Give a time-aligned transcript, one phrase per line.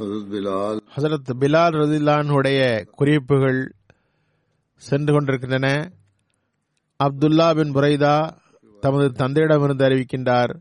[0.00, 1.74] ஹசரத் பிலால்.
[1.74, 3.72] ரதில்லானுடைய குறிப்புகள்
[4.76, 5.92] சென்று கொண்டிருக்கின்றன.
[7.04, 8.36] அப்துல்லா பின் புரைதா
[8.80, 10.52] தமது தந்தையிடமிருந்து அறிவிக்கின்றார்.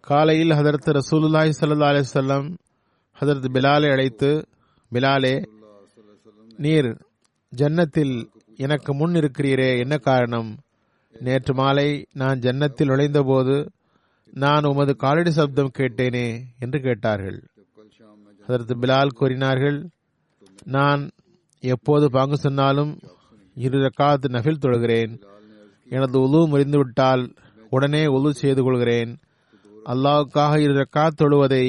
[0.00, 2.56] காலையில் ஹதரத் ரசூலுல்லாஹி சல்லா அலிசல்லம்
[3.20, 4.48] ஹதரத் பிலாலை அழைத்து
[4.92, 5.46] பிலாலே
[6.56, 6.90] நீர்
[7.56, 10.58] ஜன்னத்தில் எனக்கு முன் இருக்கிறீரே என்ன காரணம்?
[11.20, 13.68] நேற்று மாலை நான் ஜன்னத்தில் நுழைந்தபோது
[14.30, 17.42] நான் உமது காலடி சப்தம் கேட்டேனே என்று கேட்டார்கள்.
[18.50, 19.78] அதற்கு பிலால் கூறினார்கள்
[20.64, 21.10] நான்
[21.60, 22.92] எப்போது பங்கு சொன்னாலும்
[23.54, 25.12] இரு ரக்காத்து நஃபில் தொழுகிறேன்.
[25.88, 27.22] எனது உலு முறிந்துவிட்டால்
[27.70, 29.18] உடனே உலு செய்து கொள்கிறேன்.
[29.84, 31.64] அல்லாவுக்காக இரு ரக்காத் தொழுவதை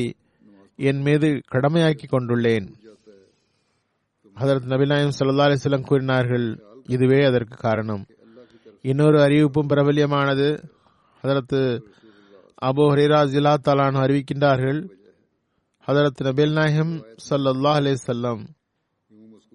[0.75, 2.67] என் மீது கடமையாக்கி கொண்டுள்ளேன்.
[4.33, 6.47] அதற்கு நபிநாயம் சல்லா அலிஸ்லாம் கூறினார்கள்
[6.87, 8.05] இதுவே அதற்கு காரணம்.
[8.81, 10.47] இன்னொரு அறிவிப்பும் பிரபல்யமானது.
[11.21, 11.59] அதற்கு
[12.65, 14.79] அபு ஹரிராஜ் ஜிலா தலான் அறிவிக்கின்றார்கள்
[15.87, 16.91] ஹதரத் நபில் நாயகம்
[17.27, 18.41] சல்லல்லாஹ் அலிசல்லம்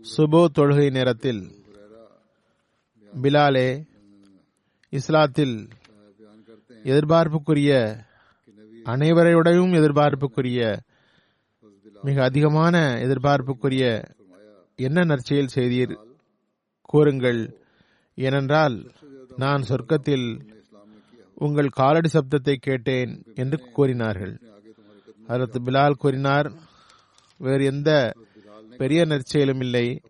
[0.04, 1.42] சுபோ தொழுகை நேரத்தில்
[3.12, 3.68] பிலாலே
[4.92, 5.54] இஸ்லாத்தில்
[6.84, 7.70] எதிர்பார்ப்புக்குரிய
[8.86, 10.60] அனைவரையுடையும் எதிர்பார்ப்புக்குரிய
[12.02, 13.84] மிக அதிகமான எதிர்பார்ப்புக்குரிய
[14.78, 15.94] என்ன நற்செயல் செய்தீர்
[16.90, 17.40] கூறுங்கள்.
[18.18, 18.76] ஏனென்றால்
[19.36, 20.28] நான் சொர்க்கத்தில்
[21.34, 24.34] உங்கள் காலடி சப்தத்தை கேட்டேன் என்று கூறினார்கள்.
[25.26, 26.52] அதற்கு பிலால் கூறினார்
[27.38, 28.14] வேறு எந்த
[28.76, 30.00] பெரிய நற்செயலும் இல்லை.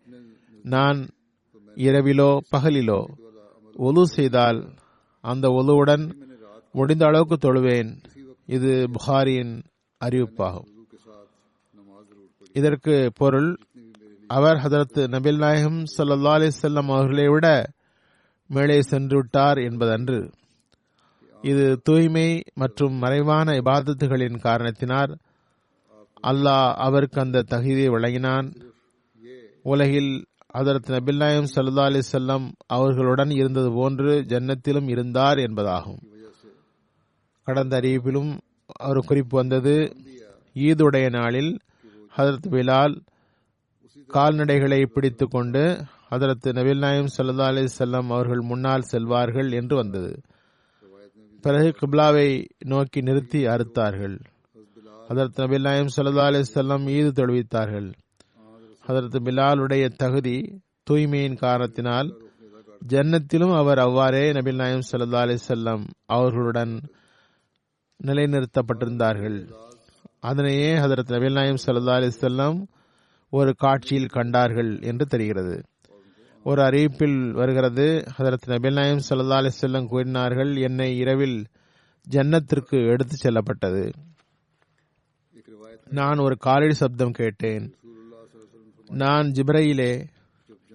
[0.63, 1.09] நான்
[1.75, 3.01] இரவிலோ பகலிலோ
[3.77, 4.75] ஒலு செய்தால்
[5.21, 6.05] அந்த ஒலுவுடன்
[6.73, 7.91] முடிந்த அளவுக்கு தொழுவேன்.
[8.47, 9.63] இது புகாரியின்
[10.05, 10.69] அறிவிப்பாகும்.
[12.53, 13.59] இதற்கு பொருள்
[14.27, 17.71] அவர் ஹதரத் நபில் நாயகம் சல்லா அலிசல்லாம் அவர்களை விட
[18.47, 20.33] மேலே சென்று விட்டார் என்பதன்று.
[21.43, 25.17] இது தூய்மை மற்றும் மறைவான இபாதத்துகளின் காரணத்தினால்
[26.23, 28.53] அல்லாஹ் அவருக்கு அந்த தகுதியை வழங்கினான்.
[29.63, 35.99] உலகில் அதற்கு நபில்லாயம் சல்லா அலி செல்லம் அவர்களுடன் இருந்தது போன்று ஜன்னத்திலும் இருந்தார் என்பதாகும்.
[37.43, 38.39] கடந்த அறிவிப்பிலும்
[38.89, 39.97] ஒரு குறிப்பு வந்தது.
[40.55, 41.59] ஈதுடைய நாளில்
[42.17, 43.01] ஹதரத் பிலால்
[44.15, 50.21] கால்நடைகளை பிடித்து கொண்டு ஹதரத் நபில் நாயம் சல்லா அலி செல்லம் அவர்கள் முன்னால் செல்வார்கள் என்று வந்தது.
[51.47, 52.29] பிறகு கிப்லாவை
[52.65, 54.17] நோக்கி நிறுத்தி அறுத்தார்கள்.
[55.11, 57.89] அதற்கு நபில் நாயம் சல்லா அலி செல்லம் ஈது தொழுவித்தார்கள்.
[58.87, 60.37] அதற்கு பிலாலுடைய தகுதி
[60.91, 62.09] தூய்மையின் காரணத்தினால்
[62.89, 65.85] ஜன்னத்திலும் அவர் அவ்வாறே நபில் நாயம் சல்லா அலி செல்லம்
[66.17, 66.75] அவர்களுடன்
[68.01, 69.39] நிலைநிறுத்தப்பட்டிருந்தார்கள்.
[70.21, 72.59] அதனையே ஹதரத் நபில் நாயம் சல்லா அலி செல்லம்
[73.33, 75.57] ஒரு காட்சியில் கண்டார்கள் என்று தெரிகிறது.
[76.49, 78.05] ஒரு அறிவிப்பில் வருகிறது.
[78.19, 81.47] ஹதரத் நபில் நாயம் சல்லா அலி செல்லம் கூறினார்கள் என்னை இரவில்
[82.07, 83.91] ஜன்னத்திற்கு எடுத்துச் செல்லப்பட்டது.
[85.91, 87.75] நான் ஒரு காலடி சப்தம் கேட்டேன்.
[88.91, 90.07] நான் ஜிப்ரையிலே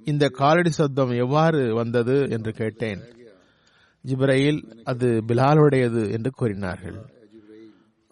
[0.04, 3.02] இந்த காலடி சப்தம் எவ்வாறு வந்தது என்று கேட்டேன்.
[4.08, 7.00] ஜிப்ரையில் அது பிலாலுடையது என்று கூறினார்கள்.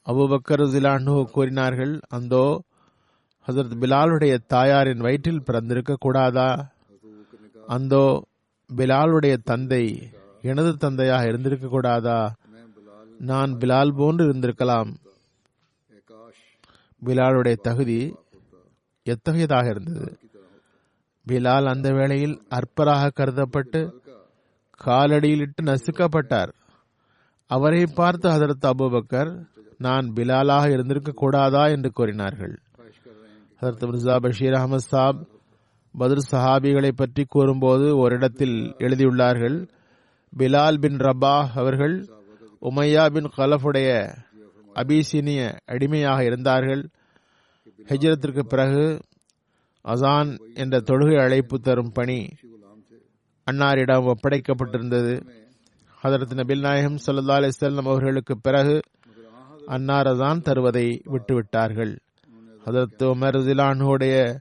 [0.06, 2.46] அபுபக்கர் ஜிலானு கூறினார்கள் அந்தோ
[3.48, 6.50] ஹசரத் பிலாலுடைய தாயாரின் வயிற்றில் பிறந்திருக்க கூடாதா
[7.70, 8.06] அந்தோ
[8.70, 9.84] பிலாலுடைய தந்தை
[10.42, 12.20] எனது தந்தையாக இருந்திருக்க கூடாதா
[13.20, 14.92] நான் பிலால் போன்று இருந்திருக்கலாம்.
[17.06, 18.00] பிலாலுடைய தகுதி
[19.06, 20.18] எத்தகையதாக இருந்தது?
[21.28, 23.82] பிலால் அந்த வேளையில் அற்பராக கருதப்பட்டு
[24.86, 26.52] காலடியிலிட்டு நசுக்கப்பட்டார்.
[27.52, 29.32] அவரை பார்த்து ஹதரத் அபுபக்கர்
[29.78, 32.56] நான் பிலாலாக இருந்திருக்க கூடாதா என்று கூறினார்கள்.
[33.62, 35.22] ஹதரத் மிர்சா பஷீர் அகமது சாப்
[35.98, 39.70] பத்ர் சஹாபிகளை பற்றி கூறும்போது ஓரிடத்தில் எழுதியுள்ளார்கள்
[40.38, 42.08] பிலால் பின் ரபா அவர்கள்
[42.62, 44.18] உமையா பின் கலஃபுடைய
[44.76, 46.90] அபிசீனிய அடிமையாக இருந்தார்கள்.
[47.86, 49.00] ஹெஜ்ரத்திற்கு பிறகு
[49.86, 52.28] அசான் என்ற தொழுகை அழைப்பு தரும் பணி
[53.52, 55.22] அன்னாரிடம் ஒப்படைக்கப்பட்டிருந்தது.
[56.04, 58.80] ஹதரத் நபில் நாயகம் சல்லா அலிசல்லம் அவர்களுக்கு பிறகு
[59.66, 61.98] அன்னார் அசான் தருவதை விட்டுவிட்டார்கள்.
[62.66, 64.40] ஹதரத் உமர் ஜிலானுடைய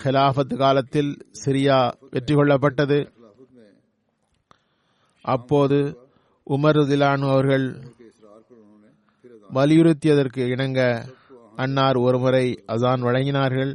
[0.00, 1.10] ஹிலாஃபத் காலத்தில்
[1.40, 1.78] சிரியா
[2.10, 2.98] வெற்றி கொள்ளப்பட்டது
[5.24, 5.78] அப்போது
[6.46, 7.66] உமர் திலானு அவர்கள்
[9.50, 10.80] வலியுறுத்தியதற்கு இணங்க
[11.56, 13.72] அன்னார் ஒருமுறை அசான் வழங்கினார்கள்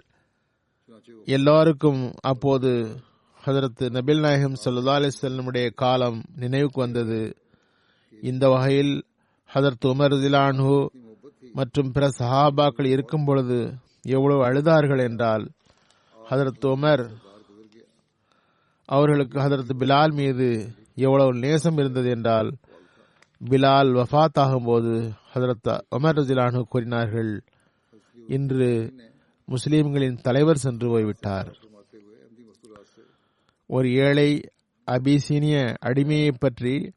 [1.27, 2.71] எல்லாருக்கும் அப்போது
[3.43, 7.19] ஹதரத் நபில் நாயகம் சல்லா அலிசல்லமுடைய காலம் நினைவுக்கு வந்தது
[8.23, 8.93] இந்த வகையில்
[9.49, 10.75] ஹதரத் உமர் திலானு
[11.55, 13.59] மற்றும் பிற சஹாபாக்கள் இருக்கும் பொழுது
[14.07, 15.45] எவ்வளவு அழுதார்கள் என்றால்
[16.29, 17.09] ஹதரத் உமர்
[18.85, 22.55] அவர்களுக்கு ஹதரத் பிலால் மீது எவ்வளவு நேசம் இருந்தது என்றால்
[23.49, 27.43] பிலால் வஃத் ஆகும்போது ஹதரத் உமர் ரஜிலானு கூறினார்கள்
[28.27, 28.93] இன்று
[29.47, 31.57] முஸ்லீம்களின் தலைவர் சென்று போய்விட்டார்.
[33.67, 34.41] ஒரு ஏழை
[34.87, 36.93] அபிசீனிய அடிமையை பற்றி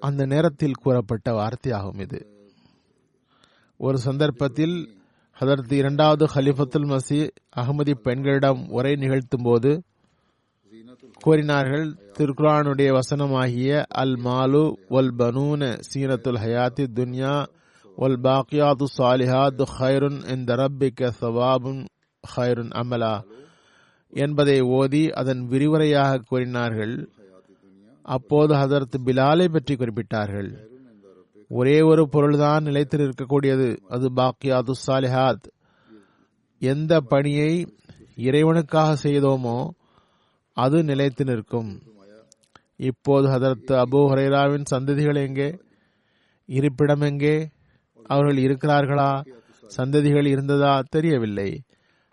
[0.00, 2.50] அந்த நேரத்தில் கூறப்பட்ட வார்த்தையாகும் இது.
[3.76, 5.02] ஒரு சந்தர்ப்பத்தில்
[5.38, 7.18] அதற்கு இரண்டாவது ஹலிஃபத்துல் மசி
[7.56, 9.82] அகமதி பெண்களிடம் உரை நிகழ்த்தும் போது
[11.20, 11.86] கூறினார்கள்
[12.18, 17.34] திருக்குரானுடைய வசனமாகிய அல் மாலு வல் பனூன சீனத்துல் ஹயாத்தி துன்யா
[17.96, 21.84] வல் பாக்கியாது சாலிஹாத் ஹைருன் இந்த ரப்பிக்க சவாபுன்
[22.36, 23.14] ஹைருன் அமலா
[24.12, 26.94] என்பதை ஓதி அதன் விரிவுரையாக கூறினார்கள்.
[28.02, 30.73] அப்போது ஹதரத் பிலாலை பற்றி குறிப்பிட்டார்கள்.
[31.48, 35.46] ஒரே ஒரு பொருள்தான் நிலைத்து இருக்கக்கூடியது அது பாக்கியாது சாலிஹாத்.
[36.58, 37.66] எந்த பணியை
[38.16, 39.70] இறைவனுக்காக செய்தோமோ
[40.52, 41.82] அது நிலைத்து நிற்கும்.
[42.76, 45.58] இப்போது ஹதரத் அபு ஹரேராவின் சந்ததிகள் எங்கே?
[46.46, 47.48] இருப்பிடம் எங்கே?
[48.06, 49.24] அவர்கள் இருக்கிறார்களா?
[49.76, 50.80] சந்ததிகள் இருந்ததா?
[50.80, 51.62] தெரியவில்லை.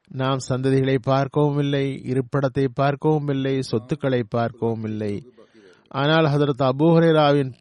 [0.08, 5.24] நாம் சந்ததிகளை பார்க்கவும் இல்லை இருப்பிடத்தை பார்க்கவும் இல்லை சொத்துக்களை பார்க்கவும் இல்லை.
[5.92, 6.88] ஆனால் ஹதரத் அபு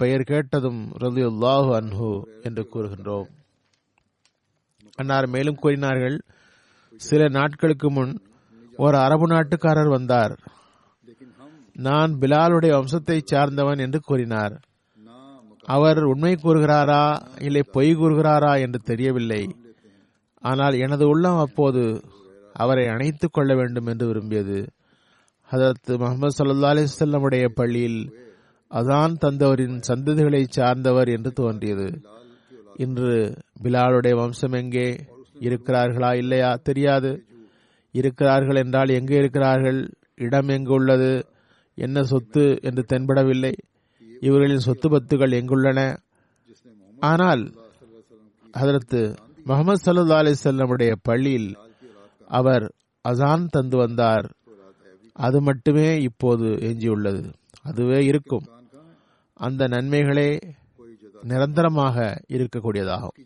[0.00, 2.10] பெயர் கேட்டதும் ரதியுல்லாஹு அன்ஹு
[2.42, 3.28] என்று கூறுகின்றோம்.
[4.98, 6.16] அன்னார் மேலும் கூறினார்கள்
[7.00, 8.12] சில நாட்களுக்கு முன்
[8.76, 10.34] ஒரு அரபு நாட்டுக்காரர் வந்தார்.
[11.76, 14.54] நான் பிலாலுடைய வம்சத்தை சார்ந்தவன் என்று கூறினார்.
[15.68, 17.04] அவர் உண்மை கூறுகிறாரா
[17.40, 19.42] இல்லை பொய் கூறுகிறாரா என்று தெரியவில்லை.
[20.44, 21.82] ஆனால் எனது உள்ளம் அப்போது
[22.56, 24.60] அவரை அணைத்துக் கொள்ள வேண்டும் என்று விரும்பியது.
[25.52, 28.00] ஹதரத் முகமது சல்லா அலிசல்லமுடைய பள்ளியில்
[28.70, 32.02] அதான் தந்தவரின் சந்ததிகளை சார்ந்தவர் என்று தோன்றியது.
[32.76, 35.06] இன்று பிலாலுடைய வம்சம் எங்கே
[35.40, 37.24] இருக்கிறார்களா இல்லையா தெரியாது.
[37.92, 39.90] இருக்கிறார்கள் என்றால் எங்கே இருக்கிறார்கள்?
[40.16, 41.26] இடம் எங்கு உள்ளது?
[41.74, 43.52] என்ன சொத்து என்று தென்படவில்லை.
[44.20, 45.96] இவர்களின் சொத்து பத்துகள் எங்குள்ளன?
[46.98, 47.52] ஆனால்
[48.50, 51.56] அதற்கு முகமது சல்லா அலிசல்லமுடைய பள்ளியில்
[52.26, 52.74] அவர்
[53.08, 54.26] அசான் தந்து வந்தார்.
[55.20, 57.32] அது மட்டுமே இப்போது எஞ்சியுள்ளது.
[57.62, 58.46] அதுவே இருக்கும்.
[59.34, 60.28] அந்த நன்மைகளே
[61.22, 63.16] நிரந்தரமாக இருக்கக்கூடியதாகும்.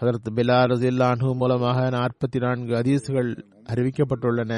[0.00, 3.30] அதற்கு பிலா ரசில்லான்ஹு மூலமாக நாற்பத்தி நான்கு ஹதீஸ்கள்
[3.68, 4.52] அறிவிக்கப்பட்டுள்ளன.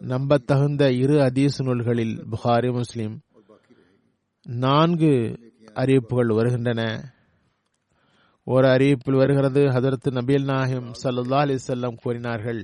[0.00, 3.20] நம்பத்தகுந்த இரு ஹதீஸ் நூல்களில் புகாரி முஸ்லிம்
[4.42, 5.14] நான்கு
[5.74, 6.82] அறிவிப்புகள் வருகின்றன.
[8.44, 12.60] ஒரு அறிவிப்பில் வருகிறது ஹதரத் நபீல் நாஹிம் சல்லா அலிசல்லாம் கூறினார்கள்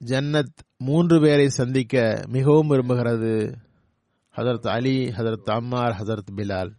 [0.00, 3.54] ஜன்னத் மூன்று பேரை சந்திக்க மிகவும் விரும்புகிறது.
[4.36, 6.72] ஹதரத் அலி ஹதரத் அம்மார் ஹதரத் பிலால்.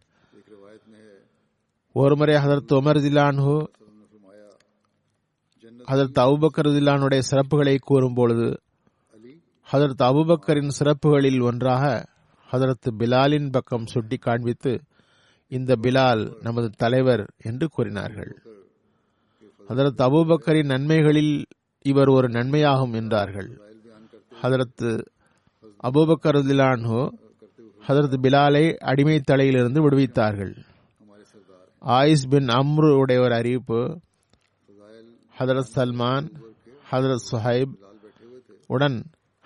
[1.93, 3.55] ஒருமுறை ஹதரத் உமர் ஜிலான்ஹு
[5.87, 8.61] ஹதரத் அபுபக்கர் ஜிலானுடைய சிறப்புகளை கூறும் பொழுது
[9.71, 12.05] ஹதரத் அபுபக்கரின் சிறப்புகளில் ஒன்றாக
[12.51, 14.81] ஹதரத் பிலாலின் பக்கம் சுட்டி காண்பித்து
[15.47, 18.41] இந்த பிலால் நமது தலைவர் என்று கூறினார்கள்.
[19.69, 21.43] ஹதரத் அபுபக்கரின் நன்மைகளில்
[21.81, 23.73] இவர் ஒரு நன்மையாகும் என்றார்கள்.
[24.45, 24.85] ஹதரத்
[25.87, 27.01] அபூபக்கருதிலான்ஹோ
[27.87, 30.53] ஹதரத் பிலாலை அடிமை தலையிலிருந்து விடுவித்தார்கள்.
[31.81, 33.79] ஆயிஸ் பின் அம்ரு உடைய ஒரு அறிவிப்பு
[35.39, 36.27] ஹதரத் சல்மான்
[36.91, 37.73] ஹதரத் சுஹைப்
[38.67, 38.97] உடன்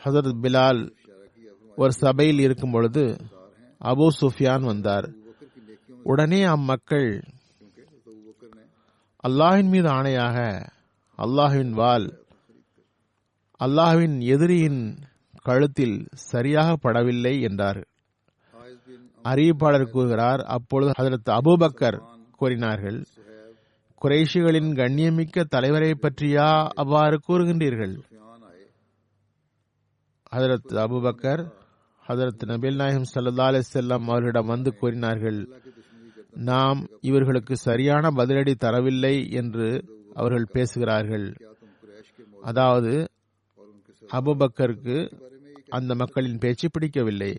[0.02, 0.82] ஹசரத் பிலால்
[1.78, 3.04] ஒரு சபையில் இருக்கும் பொழுது
[3.82, 5.08] அபு சுஃபியான் வந்தார்.
[6.04, 7.10] உடனே அம்மக்கள்
[9.24, 10.38] அல்லாஹின் மீது ஆணையாக
[11.20, 12.08] அல்லாஹின் வால்
[13.60, 14.82] அல்லாஹ்வின் எதிரியின்
[15.42, 17.80] கழுத்தில் சரியாக படவில்லை என்றார்.
[19.26, 21.98] அறிவிப்பாளர் கூறுகிறார் அப்பொழுது அதற்கு அபுபக்கர்
[22.32, 23.00] கூறினார்கள்
[24.02, 27.96] குறைஷிகளின் கண்ணியமிக்க தலைவரை பற்றியா அவ்வாறு கூறுகின்றீர்கள்?
[30.32, 31.44] ஹதரத் அபுபக்கர்
[32.10, 35.40] ஹதரத் நபில் நாயகம் சல்லா அலி செல்லம் அவர்களிடம் வந்து கூறினார்கள்
[36.32, 39.68] நாம் இவர்களுக்கு சரியான பதிலடி தரவில்லை என்று
[40.14, 41.28] அவர்கள் பேசுகிறார்கள்.
[42.42, 42.94] அதாவது
[44.18, 44.98] அபுபக்கருக்கு
[45.70, 47.32] அந்த மக்களின் பேச்சு பிடிக்கவில்லை.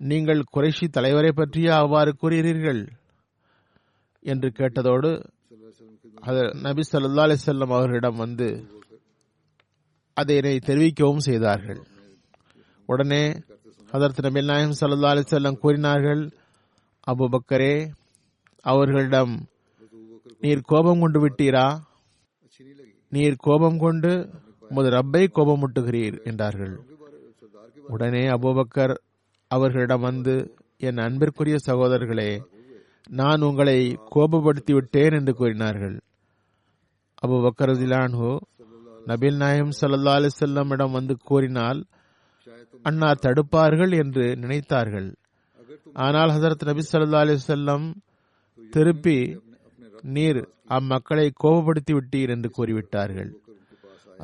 [0.00, 2.82] நீங்கள் குறைஷி தலைவரை பற்றியே அவ்வாறு கூறுகிறீர்கள்?
[4.22, 5.10] என்று கேட்டதோடு
[6.20, 8.48] அது நபி சல்லா அலிசல்லம் அவர்களிடம் வந்து
[10.16, 11.80] அதனை தெரிவிக்கவும் செய்தார்கள்.
[12.88, 13.24] உடனே
[13.90, 16.22] அதற்கு நபி நாயம் சல்லா அலிசல்லம் கூறினார்கள்
[17.06, 17.74] அபு பக்கரே
[18.64, 19.34] அவர்களிடம்
[20.40, 21.66] நீர் கோபம் கொண்டு விட்டீரா?
[23.08, 24.12] நீர் கோபம் கொண்டு
[24.70, 26.74] உமது ரப்பை கோபமூட்டுகிறீர் என்றார்கள்.
[27.94, 28.94] உடனே அபூபக்கர்
[29.50, 30.34] அவர்களிடம் வந்து
[30.80, 32.30] என் அன்பிற்குரிய சகோதரர்களே
[33.20, 33.78] நான் உங்களை
[34.14, 35.96] கோபப்படுத்திவிட்டேன் என்று கூறினார்கள்.
[37.24, 38.32] அபு பக்கரதிலான்ஹோ
[39.10, 41.80] நபில் நாயம் சல்லா அலி செல்லமிடம் வந்து கூறினால்
[42.84, 45.08] அண்ணா தடுப்பார்கள் என்று நினைத்தார்கள்.
[46.04, 47.86] ஆனால் ஹசரத் நபி சல்லா அலி செல்லம்
[48.72, 49.18] திருப்பி
[50.16, 50.40] நீர்
[50.76, 53.30] அம்மக்களை கோபப்படுத்தி விட்டீர் என்று கூறிவிட்டார்கள்.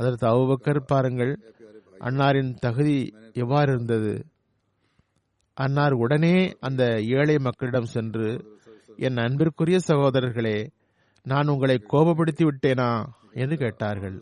[0.00, 1.32] அதற்கு அவுபக்கர் பாருங்கள்
[2.00, 2.98] அன்னாரின் தகுதி
[3.32, 4.12] எவ்வாறு இருந்தது?
[5.56, 8.28] அன்னார் உடனே அந்த ஏழை மக்களிடம் சென்று
[8.96, 10.58] என் அன்பிற்குரிய சகோதரர்களே
[11.26, 12.90] நான் உங்களை கோபப்படுத்தி விட்டேனா?
[13.32, 14.16] என்று கேட்டார்கள்.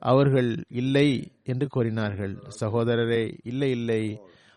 [0.00, 1.08] அவர்கள் இல்லை
[1.44, 2.34] என்று கூறினார்கள்.
[2.60, 4.02] சகோதரரே இல்லை இல்லை.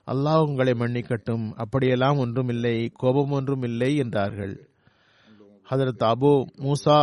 [0.08, 1.46] அல்லாஹ் உங்களை மன்னிக்கட்டும்.
[1.56, 4.56] அப்படியெல்லாம் ஒன்றும் இல்லை கோபம் ஒன்றும் இல்லை என்றார்கள்.
[5.70, 7.00] ஹதரத் அபு மூசா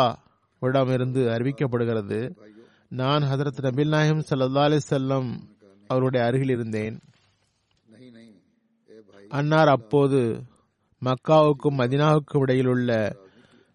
[0.62, 2.20] விடமிருந்து அறிவிக்கப்படுகிறது
[2.88, 5.38] நான் ஹசரத் நபில் நாயம் சல்லா அலி செல்லம்
[5.86, 7.00] அவருடைய அருகில் இருந்தேன்.
[9.28, 10.42] அன்னார் அப்போது
[11.04, 13.16] மக்காவுக்கும் மதினாவுக்கும் இடையில் உள்ள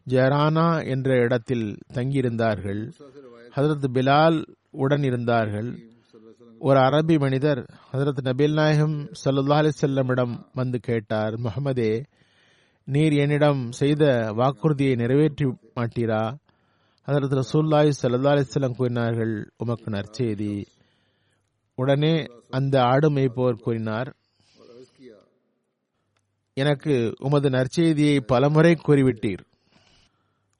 [0.09, 2.91] ஜெரானா என்ற இடத்தில் தங்கியிருந்தார்கள்.
[3.55, 5.79] ஹசரத் பிலால் உடன் இருந்தார்கள்.
[6.59, 12.03] ஒரு அரபி மனிதர் ஹசரத் நபில் நாயகம் சல்லா அலி செல்லமிடம் வந்து கேட்டார் முகமதே
[12.83, 16.35] நீர் என்னிடம் செய்த வாக்குறுதியை நிறைவேற்றி மாட்டீரா?
[17.03, 20.65] அதற்கு ரசூல்லாய் சல்லா அலிஸ்லாம் கூறினார்கள் உமக்கு நற்செய்தி.
[21.75, 24.15] உடனே அந்த ஆடு மேய்ப்பவர் கூறினார்
[26.53, 29.43] எனக்கு உமது நற்செய்தியை பலமுறை கூறிவிட்டீர்.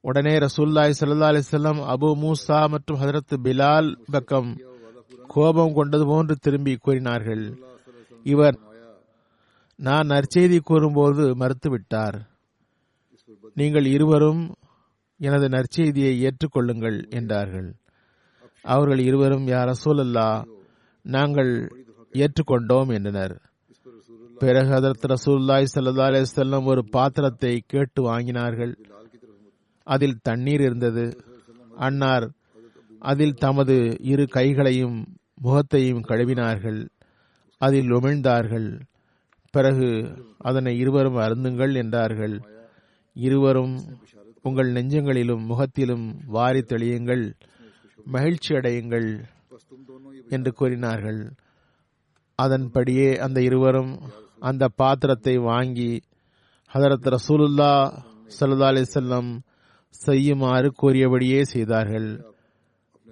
[0.02, 4.60] உடனே ரசூல்லாய் சல்லா அலிஸ்லாம் அபு மூசா மற்றும் ஹதரத் பிலால் பக்கம்
[5.28, 7.58] கோபம் கொண்டது போன்று திரும்பி கூறினார்கள்.
[8.24, 8.60] இவர்
[9.76, 12.18] நான் நற்செய்தி கூறும்போது மறுத்துவிட்டார்.
[13.54, 14.56] நீங்கள் இருவரும்
[15.22, 17.76] எனது நற்செய்தியை ஏற்றுக்கொள்ளுங்கள் என்றார்கள்.
[18.62, 20.46] அவர்கள் இருவரும் யார் ரசூலல்லா
[21.02, 21.52] நாங்கள்
[22.14, 23.42] ஏற்றுக்கொண்டோம் என்றனர்.
[24.38, 28.74] பிறகு ஹதரத் ரசூல்லாய் சல்லா அலிஸ்லாம் ஒரு பாத்திரத்தை கேட்டு வாங்கினார்கள்.
[29.84, 31.06] அதில் தண்ணீர் இருந்தது.
[31.76, 32.32] அன்னார்
[33.00, 34.98] அதில் தமது இரு கைகளையும்
[35.36, 36.88] முகத்தையும் கழுவினார்கள்.
[37.58, 38.82] அதில் உமிழ்ந்தார்கள்.
[39.52, 39.90] பிறகு
[40.38, 42.36] அதனை இருவரும் அருந்துங்கள் என்றார்கள்.
[43.14, 43.76] இருவரும்
[44.44, 47.34] உங்கள் நெஞ்சங்களிலும் முகத்திலும் வாரி தெளியுங்கள்
[48.06, 49.10] மகிழ்ச்சி அடையுங்கள்
[50.30, 51.22] என்று கூறினார்கள்.
[52.36, 54.00] அதன்படியே அந்த இருவரும்
[54.40, 55.92] அந்த பாத்திரத்தை வாங்கி
[56.74, 57.74] ஹதரத் ரசூலுல்லா
[58.40, 59.32] சல்லா அலி செல்லம்
[59.90, 62.10] செய்யுமாறு கூறியபடியே செய்தார்கள்.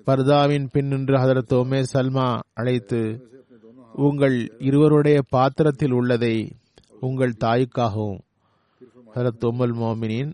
[0.06, 3.02] பர்தாவின் பின் நின்று ஹதரத் ஒமே சல்மா அழைத்து
[3.94, 6.36] உங்கள் இருவருடைய பாத்திரத்தில் உள்ளதை
[7.00, 8.20] உங்கள் தாய்க்காகவும்
[9.16, 10.32] ஹதரத் உம்முல் மோமினின்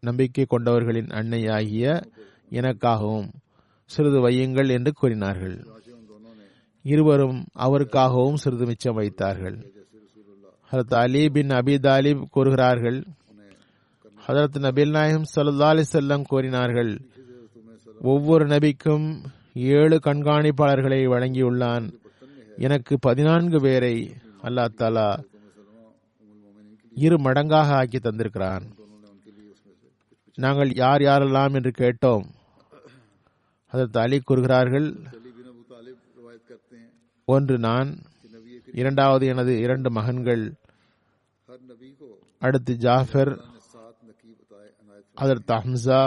[0.00, 2.02] நம்பிக்கை கொண்டவர்களின் அன்னையாகிய
[2.50, 3.28] எனக்காகவும்
[3.84, 5.66] சிறிது வையுங்கள் என்று கூறினார்கள்.
[6.82, 9.72] இருவரும் அவருக்காகவும் சிறிது மிச்சம் வைத்தார்கள்.
[10.72, 13.04] ஹரத் அலி பின் அபி தாலிப் கூறுகிறார்கள்.
[14.28, 17.00] ஹதரத் நபில் நாயம் சல்லா அலிசல்லம் கூறினார்கள்
[18.02, 21.92] ஒவ்வொரு நபிக்கும் ஏழு கண்காணிப்பாளர்களை வழங்கியுள்ளான்.
[22.56, 25.24] எனக்கு பதினான்கு பேரை அல்லா தாலா
[26.94, 28.79] இரு மடங்காக ஆக்கி தந்திருக்கிறான்.
[30.38, 32.26] நாங்கள் யார் யாரெல்லாம் என்று கேட்டோம்.
[33.72, 34.86] அதற்கு அலி கூறுகிறார்கள்
[37.28, 37.90] ஒன்று நான்
[38.72, 40.44] இரண்டாவது எனது இரண்டு மகன்கள்
[42.42, 43.32] அடுத்து Jaffer
[45.16, 46.02] Hazrat Hamza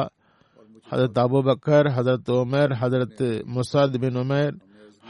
[0.92, 3.24] Hazrat Abu Bakr Hazrat Umar Hazrat
[3.56, 4.56] முசாத் பின் உமர்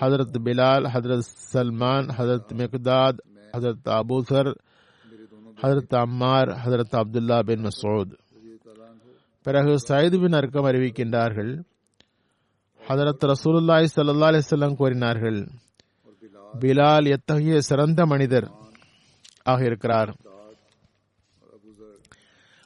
[0.01, 3.21] ஹதரத் பிலால் ஹதரத் சல்மான் ஹதரத் மிக்தாத்
[3.53, 4.51] ஹதரத் அபூசர்
[5.61, 8.13] ஹதரத் அம்மார் ஹதரத் அப்துல்லா பின் மசூத்.
[9.43, 11.63] பிறகு சைதுவின் அர்க்கம் அறிவிக்கின்றார்கள்.
[12.87, 15.47] ஹதரத் ரசூலுல்லாய் சல்லா அலிசல்லாம் கூறினார்கள்
[16.59, 18.51] பிலால் எத்தகைய சிறந்த மனிதர்
[19.43, 20.15] ஆக இருக்கிறார்?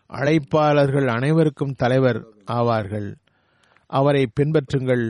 [0.09, 3.15] அழைப்பாளர்கள் அனைவருக்கும் தலைவர் ஆவார்கள்.
[3.87, 5.05] அவரை பின்பற்றுங்கள்.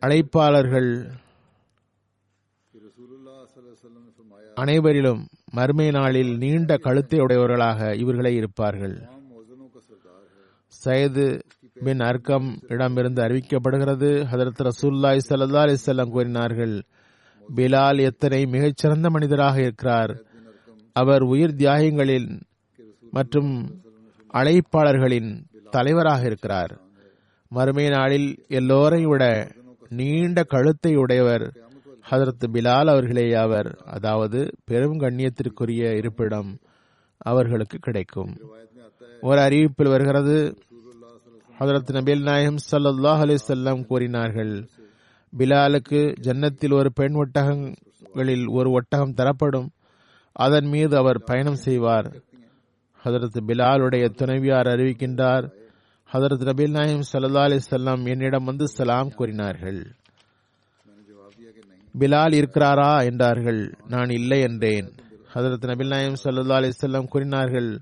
[0.00, 1.10] அழைப்பாளர்கள்
[4.54, 8.96] அனைவரிலும் மறுமை நாளில் நீண்ட கழுத்தை உடையவர்களாக இவர்களே இருப்பார்கள்.
[10.84, 11.24] சயது
[11.84, 14.10] பின் அர்க்கம் இடமிருந்து அறிவிக்கப்படுகிறது.
[14.30, 16.74] ஹதரத் ரசூல்லாய் சல்லா அலிசல்லாம் கூறினார்கள்
[17.56, 20.12] பிலால் எத்தனை மிகச்சிறந்த மனிதராக இருக்கிறார்.
[20.92, 22.28] அவர் உயிர் தியாகங்களில்
[23.10, 23.50] மற்றும்
[24.32, 25.30] அழைப்பாளர்களின்
[25.70, 26.72] தலைவராக இருக்கிறார்.
[27.48, 29.24] மறுமை நாளில் எல்லோரை விட
[29.88, 31.44] நீண்ட கழுத்தை உடையவர்
[32.10, 36.50] ஹதரத் பிலால் அவர்களே அவர் அதாவது பெரும் கண்ணியத்திற்குரிய இருப்பிடம்
[37.18, 38.32] அவர்களுக்கு கிடைக்கும்.
[39.20, 40.36] ஒரு அறிவிப்பில் வருகிறது
[41.60, 44.68] ஹதரத் நபீல் நாயகம் சல்லாஹ் அலிசல்லாம் கூறினார்கள்
[45.38, 49.70] பிலாலுக்கு ஜன்னத்தில் ஒரு பெண் ஒட்டகங்களில் ஒரு ஒட்டகம் தரப்படும்.
[50.32, 52.22] அதன் மீது அவர் பயணம் செய்வார்.
[53.04, 55.50] ஹதரத் பிலாலுடைய துணைவியார் அறிவிக்கின்றார்
[56.12, 59.86] ஹதரத் நபில் நாயம் சல்லா அலிசல்லாம் என்னிடம் வந்து சலாம் கூறினார்கள்.
[61.98, 63.04] பிலால் இருக்கிறாரா?
[63.04, 63.74] என்றார்கள்.
[63.88, 64.92] நான் இல்லை என்றேன்.
[65.34, 67.80] ஹதரத் நபில் நாயம் சல்லா அலிசல்லாம் கூறினார்கள்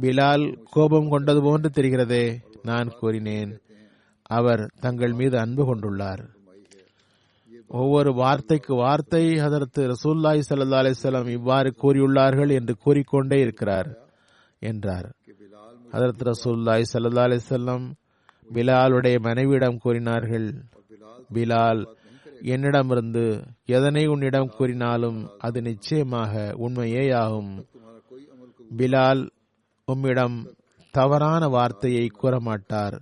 [0.00, 2.54] பிலால் கோபம் கொண்டது போன்று தெரிகிறதே.
[2.68, 3.52] நான் கூறினேன்.
[4.36, 6.22] அவர் தங்கள் மீது அன்பு கொண்டுள்ளார்.
[7.80, 13.90] ஒவ்வொரு வார்த்தைக்கு வார்த்தை அதற்கு ரசூல்லாய் சல்லா அலிசல்லாம் இவ்வாறு கூறியுள்ளார்கள் என்று கூறிக்கொண்டே இருக்கிறார்
[14.62, 15.08] என்றார்.
[15.92, 17.86] அதற்கு ரசூல்லாய் சல்லா அலிசல்லாம்
[18.54, 20.48] பிலாலுடைய மனைவியிடம் கூறினார்கள்
[21.34, 21.80] பிலால்
[22.52, 23.24] என்னிடமிருந்து
[23.76, 26.32] எதனை உன்னிடம் கூறினாலும் அது நிச்சயமாக
[26.64, 27.50] உண்மையே ஆகும்
[28.70, 29.22] பிலால்
[29.88, 30.36] உம்மிடம்
[30.96, 32.96] தவறான வார்த்தையை கூறமாட்டார்.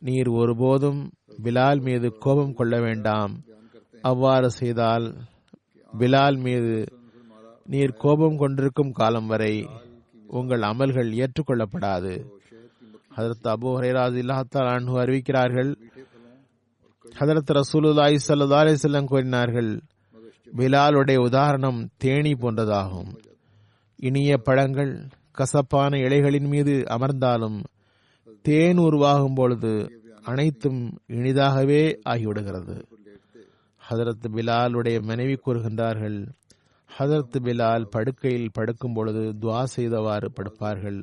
[0.00, 1.00] நீர் ஒருபோதும்
[1.42, 3.34] பிலால் மீது கோபம் கொள்ள வேண்டாம்.
[4.02, 5.06] அவ்வாறு செய்தால்
[5.98, 6.74] பிலால் மீது
[7.64, 9.54] நீர் கோபம் கொண்டிருக்கும் காலம் வரை
[10.26, 12.14] உங்கள் அமல்கள் ஏற்றுக்கொள்ளப்படாது.
[13.16, 15.70] ஹதரத் அபு ஹரேராஜ் இல்லாத்தால் அன்பு அறிவிக்கிறார்கள்.
[17.20, 19.70] ஹதரத் ரசூலுல்லாஹி சல்லா அலைஹி கூறினார்கள்
[20.56, 23.10] பிலாலுடைய உதாரணம் தேனி போன்றதாகும்.
[23.96, 24.92] இனிய பழங்கள்
[25.40, 27.58] கசப்பான இலைகளின் மீது அமர்ந்தாலும்
[28.42, 29.72] தேன் உருவாகும் பொழுது
[30.22, 32.76] அனைத்தும் இனிதாகவே ஆகிவிடுகிறது.
[33.90, 36.18] ஹதரத் பிலாலுடைய மனைவி கூறுகின்றார்கள்
[36.90, 41.00] ஹதரத் பிலால் படுக்கையில் படுக்கும் பொழுது துவா செய்தவாறு படுப்பார்கள்.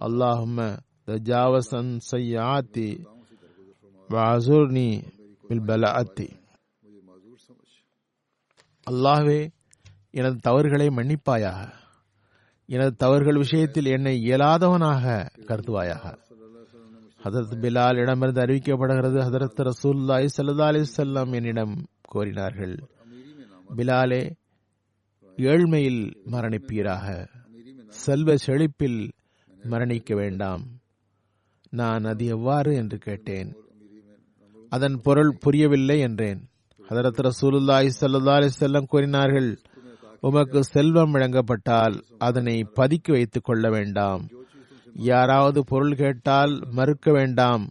[0.00, 0.66] அல்லாஹும
[1.06, 2.88] தஜாவசன் சையாத்தி
[4.10, 4.90] வாசுர்னி
[5.48, 6.28] பில் பலாத்தி
[8.86, 9.40] அல்லாஹ்வே
[10.10, 11.60] எனது தவறுகளை மன்னிப்பாயாக.
[12.68, 16.18] எனது தவறுகள் விஷயத்தில் என்னை இயலாதவனாக கருதுவாயாக.
[17.24, 22.78] ஹதரத் பிலால் இடமிருந்து அறிவிக்கப்படுகிறது ஹதரத் ரசூல்லாய் சல்லா அலி செல்லம் என்னிடம் கோரினார்கள்.
[23.76, 24.30] பிலாலே
[25.36, 27.28] ஏழ்மையில் மரணிப்பீராக.
[27.88, 29.12] செல்வ செழிப்பில்
[29.62, 30.64] மரணிக்க வேண்டாம்.
[31.70, 33.56] நான் அது எவ்வாறு என்று கேட்டேன்.
[34.68, 36.48] அதன் பொருள் புரியவில்லை என்றேன்.
[36.88, 39.58] ஹதரத் ரசூலுல்லாஹி சல்லா அலி செல்லம் கூறினார்கள்
[40.20, 44.28] உமக்கு செல்வம் வழங்கப்பட்டால் அதனை பதுக்கி வைத்துக் கொள்ள வேண்டாம்.
[44.94, 47.68] யாராவது பொருள் கேட்டால் மறுக்க வேண்டாம்.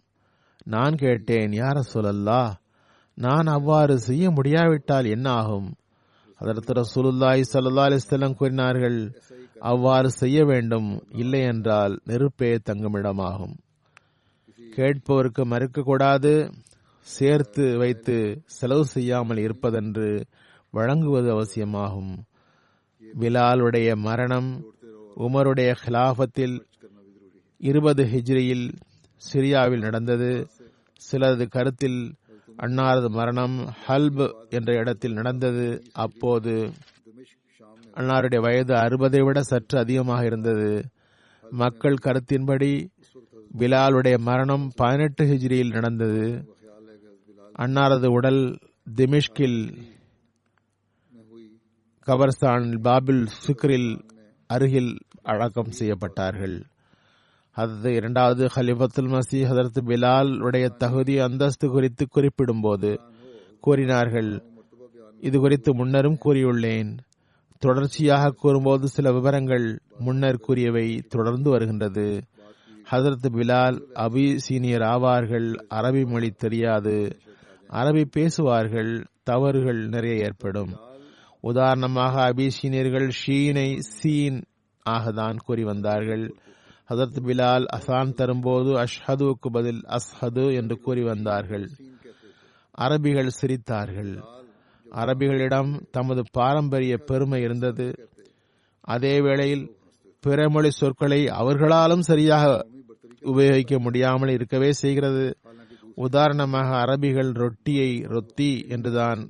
[0.64, 2.54] நான் கேட்டேன் யார சொல்லல்லா
[3.14, 5.68] நான் அவ்வாறு செய்ய முடியாவிட்டால் என்ன ஆகும்?
[6.36, 9.14] அதற்கு ரசூலுல்லாஹி சல்லா அலைஹி கூறினார்கள்
[9.60, 13.54] அவ்வாறு செய்ய வேண்டும் இல்லை என்றால் நெருப்பே தங்குமிடமாகும்.
[14.76, 16.50] கேட்பவருக்கு மறுக்கக்கூடாது
[17.02, 20.24] சேர்த்து வைத்து செலவு செய்யாமல் இருப்பதென்று
[20.70, 22.26] வழங்குவது அவசியமாகும்.
[23.14, 24.64] பிலாலுடைய மரணம்
[25.16, 26.60] உமருடைய ஹிலாஃபத்தில்
[27.58, 28.72] இருபது ஹிஜ்ரியில்
[29.32, 30.46] சிரியாவில் நடந்தது.
[31.10, 32.14] சிலது கருத்தில்
[32.58, 35.82] அன்னாரது மரணம் ஹல்ப் என்ற இடத்தில் நடந்தது.
[35.92, 36.70] அப்போது
[37.94, 40.84] அன்னாருடைய வயது அறுபதை விட சற்று அதிகமாக இருந்தது.
[41.50, 42.88] மக்கள் கருத்தின்படி
[43.58, 46.54] பிலாலுடைய மரணம் பதினெட்டு ஹிஜ்ரியில் நடந்தது.
[47.58, 48.58] அன்னாரது உடல்
[48.96, 49.76] திமிஷ்கில்
[52.06, 54.08] கபர்ஸ்தானில் பாபில் சுக்ரில்
[54.46, 56.62] அருகில் அடக்கம் செய்யப்பட்டார்கள்.
[57.52, 62.98] அது இரண்டாவது ஹலிபத்துல் மசி ஹதரத் பிலால் உடைய தகுதி அந்தஸ்து குறித்து குறிப்பிடும்போது
[63.60, 64.42] கூறினார்கள்
[65.20, 66.98] இது குறித்து முன்னரும் கூறியுள்ளேன்.
[67.58, 72.22] தொடர்ச்சியாக கூறும்போது சில விவரங்கள் முன்னர் கூறியவை தொடர்ந்து வருகின்றது.
[72.90, 77.16] ஹதரத் பிலால் அபி சீனியர் ஆவார்கள் அரபி மொழி தெரியாது.
[77.70, 80.94] அரபி பேசுவார்கள் தவறுகள் நிறைய ஏற்படும்.
[81.50, 84.38] உதாரணமாக அபிசீனியர்கள் ஷீனை சீன்
[84.86, 86.24] ஆகதான் கூறி வந்தார்கள்.
[86.90, 91.66] ஹதரத் பிலால் அசான் தரும்போது அஷ்ஹதுவுக்கு பதில் அஸ்ஹது என்று கூறி வந்தார்கள்.
[92.78, 94.12] அரபிகள் சிரித்தார்கள்.
[94.86, 97.86] அரபிகளிடம் தமது பாரம்பரிய பெருமை இருந்தது.
[98.84, 99.64] அதே வேளையில்
[100.24, 102.44] பிறமொழி சொற்களை அவர்களாலும் சரியாக
[103.22, 105.26] உபயோகிக்க முடியாமல் இருக்கவே செய்கிறது.
[105.96, 109.20] உதாரணமாக அரபிகள் ரொட்டியை ரொத்தி என்றுதான்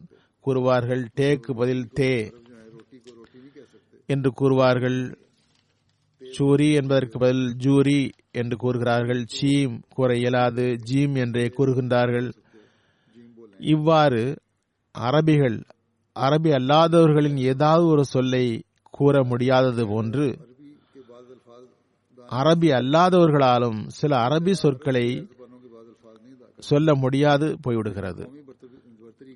[0.47, 2.13] கூறுவார்கள் டேக்கு பதில் தே
[4.09, 4.99] என்று கூறுவார்கள்.
[6.23, 8.01] சூரி என்பதற்கு பதில் ஜூரி
[8.33, 9.23] என்று கூறுகிறார்கள்.
[9.27, 12.29] சீம் கூற இயலாது ஜீம் என்றே கூறுகின்றார்கள்.
[13.61, 14.25] இவ்வாறு
[14.95, 15.57] அரபிகள்
[16.17, 18.45] அரபி அல்லாதவர்களின் ஏதாவது ஒரு சொல்லை
[18.91, 20.27] கூற முடியாதது போன்று
[22.29, 25.07] அரபி அல்லாதவர்களாலும் சில அரபி சொற்களை
[26.69, 28.25] சொல்ல முடியாது போய்விடுகிறது.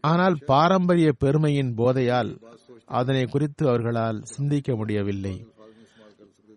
[0.00, 2.30] ஆனால் பாரம்பரிய பெருமையின் போதையால்
[2.86, 5.46] அதனை குறித்து அவர்களால் சிந்திக்க முடியவில்லை.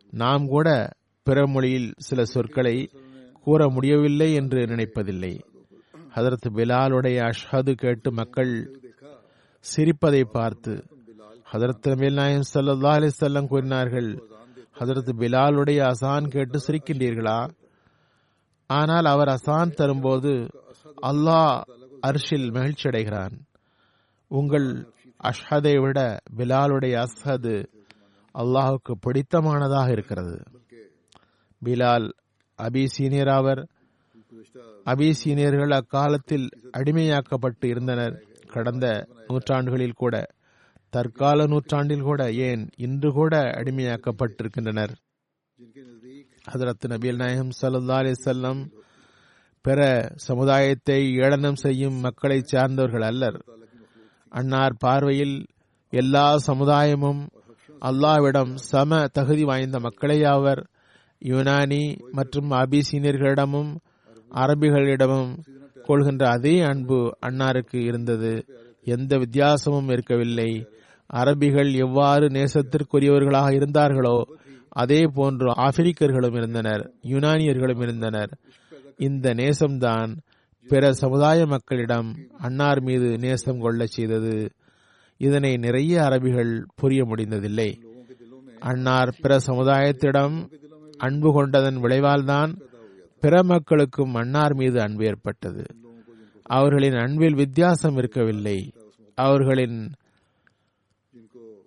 [0.10, 2.92] நாம் கூட பிற மொழியில் சில சொற்களை
[3.42, 5.40] கூற முடியவில்லை என்று நினைப்பதில்லை.
[6.16, 8.82] ஹதரத் பிலாலுடைய அஷ்ஹது கேட்டு மக்கள்
[9.60, 10.74] சிரிப்பதை பார்த்து
[11.54, 14.10] ஹதரத் நபீல் நாயம் சல்லா அலிசல்லம் கூறினார்கள்
[14.80, 17.50] ஹதரத் பிலாலுடைய அசான் கேட்டு சிரிக்கின்றீர்களா?
[18.68, 20.34] ஆனால் அவர் அசான் தரும்போது
[21.02, 21.64] அல்லாஹ்
[22.08, 23.46] அர்ஷில் மகிழ்ச்சி அடைகிறான்
[24.28, 27.66] உங்கள் அஷ்ஹதை விட பிலாலுடைய அஸ்ஹது
[28.34, 30.44] அல்லாஹுக்கு பிடித்தமானதாக இருக்கிறது.
[31.66, 32.10] பிலால்
[32.58, 33.70] அபிசீனியர் ஆவர்.
[34.86, 38.28] அபிசீனியர்கள் அக்காலத்தில் அடிமையாக்கப்பட்டு இருந்தனர்.
[38.48, 40.26] கடந்த நூற்றாண்டுகளில் கூட
[40.90, 44.94] தற்கால நூற்றாண்டில் கூட ஏன் இன்று கூட அடிமையாக்கப்பட்டிருக்கின்றனர்?
[46.52, 48.83] ஹதரத் நபீல் நாயகம் சல்லா அலிசல்லம்
[49.66, 49.82] பிற
[50.16, 53.38] சமுதாயத்தை ஏளனம் செய்யும் மக்களை சார்ந்தவர்கள் அல்லர்.
[54.30, 55.46] அன்னார் பார்வையில்
[55.94, 57.22] எல்லா சமுதாயமும்
[57.82, 60.62] அல்லாவிடம் சம தகுதி வாய்ந்த மக்களேயாவர்
[61.22, 63.72] யுனானி மற்றும் அபிசீனியர்களிடமும்
[64.32, 65.32] அரபிகளிடமும்
[65.84, 68.34] கொள்கின்ற அதே அன்பு அன்னாருக்கு இருந்தது.
[68.86, 70.52] எந்த வித்தியாசமும் இருக்கவில்லை.
[71.10, 74.18] அரபிகள் எவ்வாறு நேசத்திற்குரியவர்களாக இருந்தார்களோ
[74.70, 78.32] அதே போன்று ஆப்பிரிக்கர்களும் இருந்தனர் யுனானியர்களும் இருந்தனர்.
[79.04, 80.18] இந்த நேசம்தான்
[80.68, 84.50] பிற சமுதாய மக்களிடம் அன்னார் மீது நேசம் கொள்ளச் செய்தது.
[85.18, 87.70] இதனை நிறைய அரபிகள் புரிய முடிந்ததில்லை.
[88.60, 90.36] அன்னார் பிற சமுதாயத்திடம்
[90.98, 92.52] அன்பு கொண்டதன் விளைவால்தான்
[93.20, 95.64] பிற மக்களுக்கும் அன்னார் மீது அன்பு ஏற்பட்டது.
[96.44, 98.72] அவர்களின் அன்பில் வித்தியாசம் இருக்கவில்லை.
[99.16, 99.92] அவர்களின்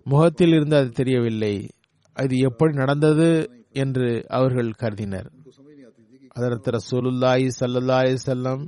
[0.04, 1.68] முகத்தில் இருந்து அது தெரியவில்லை.
[2.12, 5.30] அது எப்படி நடந்தது என்று அவர்கள் கருதினர்.
[6.36, 8.62] அதற்கு ரசூலுல்லாஹி சல்லா செல்லம்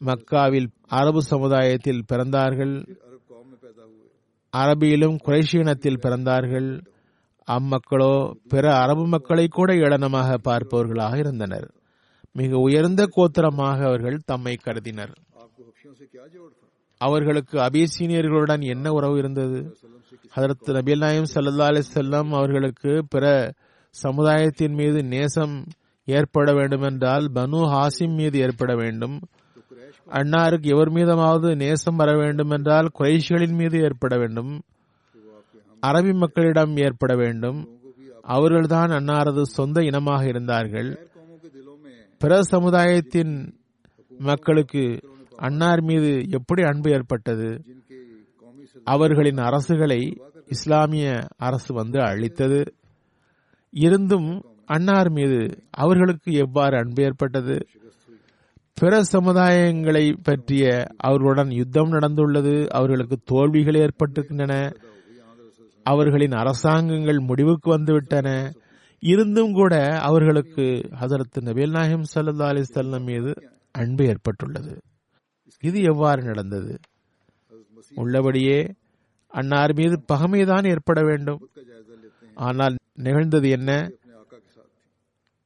[0.00, 2.74] மக்காவில் அரபு சமுதாயத்தில் பிறந்தார்கள்.
[4.52, 6.68] அரபியிலும் குறைஷீனத்தில் பிறந்தார்கள்.
[7.48, 8.14] அம்மக்களோ
[8.48, 11.68] பிற அரபு மக்களை கூட ஏளனமாக பார்ப்பவர்களாக இருந்தனர்.
[12.32, 15.14] மிக உயர்ந்த கோத்திரமாக அவர்கள் தம்மை கருதினர்.
[17.00, 19.60] அவர்களுக்கு அபிசீனியர்களுடன் என்ன உறவு இருந்தது?
[20.32, 23.24] அதற்கு நபி நாயம் சல்லா அலி செல்லம் அவர்களுக்கு பிற
[23.94, 25.56] சமுதாயத்தின் மீது நேசம்
[26.04, 29.20] ஏற்பட வேண்டுமென்றால் பனு ஹாசிம் மீது ஏற்பட வேண்டும்.
[30.10, 34.62] அன்னாருக்கு எவர் மீதமாவது நேசம் வர வேண்டும் என்றால் குறைஷிகளின் மீது ஏற்பட வேண்டும்.
[35.86, 37.68] அரபி மக்களிடம் ஏற்பட வேண்டும்.
[38.22, 41.10] அவர்கள்தான் அன்னாரது சொந்த இனமாக இருந்தார்கள்.
[42.18, 43.58] பிற சமுதாயத்தின்
[44.18, 45.00] மக்களுக்கு
[45.36, 47.64] அன்னார் மீது எப்படி அன்பு ஏற்பட்டது?
[48.84, 52.64] அவர்களின் அரசுகளை இஸ்லாமிய அரசு வந்து அழித்தது.
[53.70, 57.66] இருந்தும் அன்னார் மீது அவர்களுக்கு எவ்வாறு அன்பு ஏற்பட்டது?
[58.74, 64.74] பிற சமுதாயங்களை பற்றிய அவர்களுடன் யுத்தம் நடந்துள்ளது அவர்களுக்கு தோல்விகள் ஏற்பட்டிருக்கின்றன
[65.82, 68.54] அவர்களின் அரசாங்கங்கள் முடிவுக்கு வந்துவிட்டன.
[68.98, 70.62] இருந்தும் கூட அவர்களுக்கு
[71.00, 73.34] ஹசரத் நபீல் நாயம் சல்லா அலிசல்லம் மீது
[73.72, 74.80] அன்பு ஏற்பட்டுள்ளது.
[75.60, 76.78] இது எவ்வாறு நடந்தது?
[77.94, 78.74] உள்ளபடியே
[79.28, 81.48] அன்னார் மீது பகமைதான் ஏற்பட வேண்டும்.
[82.34, 83.90] ஆனால் நிகழ்ந்தது என்ன?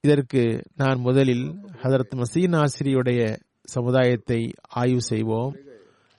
[0.01, 1.47] இதற்கு நான் முதலில்
[1.83, 5.55] ஹதரத் மசீன் ஆசிரியுடைய சமுதாயத்தை ஆய்வு செய்வோம்.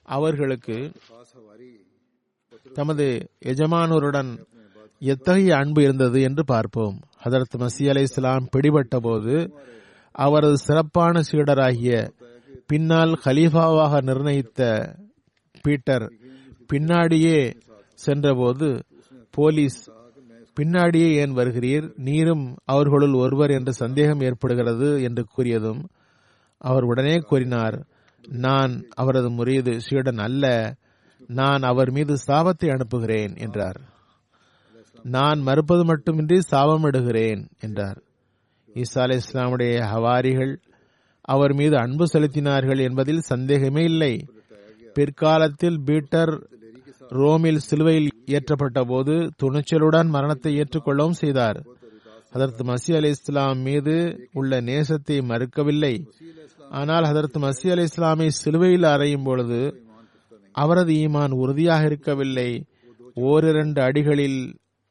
[0.04, 0.92] அவர்களுக்கு
[2.74, 4.32] தமது எஜமானோருடன்
[5.00, 7.00] எத்தகைய அன்பு இருந்தது என்று பார்ப்போம்.
[7.24, 9.36] ஹதரத் மசி அலை இஸ்லாம் பிடிபட்ட போது
[10.12, 12.12] அவரது சிறப்பான சீடராகிய
[12.68, 14.62] பின்னால் ஹலீஃபாவாக நிர்ணயித்த
[15.62, 16.14] பீட்டர்
[16.74, 17.40] பின்னாடியே
[17.94, 18.84] சென்றபோது
[19.32, 19.80] போலீஸ்
[20.60, 21.86] பின்னாடியே ஏன் வருகிறீர்?
[21.98, 25.82] நீரும் அவர்களுள் ஒருவர் என்று சந்தேகம் ஏற்படுகிறது என்று கூறியதும்
[26.62, 27.78] அவர் உடனே கூறினார்
[28.24, 30.46] நான் அவரது முறியது சீடன் அல்ல
[31.30, 33.80] நான் அவர் மீது சாபத்தை அனுப்புகிறேன் என்றார்.
[35.06, 38.00] நான் மறுப்பது மட்டுமின்றி சாபம் இடுகிறேன் என்றார்.
[38.76, 40.54] ஈசா அலை இஸ்லாமுடைய ஹவாரிகள்
[41.22, 44.14] அவர் மீது அன்பு செலுத்தினார்கள் என்பதில் சந்தேகமே இல்லை.
[44.94, 46.34] பிற்காலத்தில் பீட்டர்
[47.12, 49.14] ரோமில் சிலுவையில் ஏற்றப்பட்ட போது
[49.44, 51.60] துணிச்சலுடன் மரணத்தை ஏற்றுக்கொள்ளவும் செய்தார்.
[52.34, 53.96] ஹதரத் மசி அலி இஸ்லாம் மீது
[54.34, 55.96] உள்ள நேசத்தை மறுக்கவில்லை.
[56.70, 59.62] ஆனால் ஹதரத் மசி அலி இஸ்லாமை சிலுவையில் அறையும் பொழுது
[60.52, 62.50] அவரது ஈமான் உறுதியாக இருக்கவில்லை.
[63.14, 64.40] ஓரிரண்டு அடிகளில்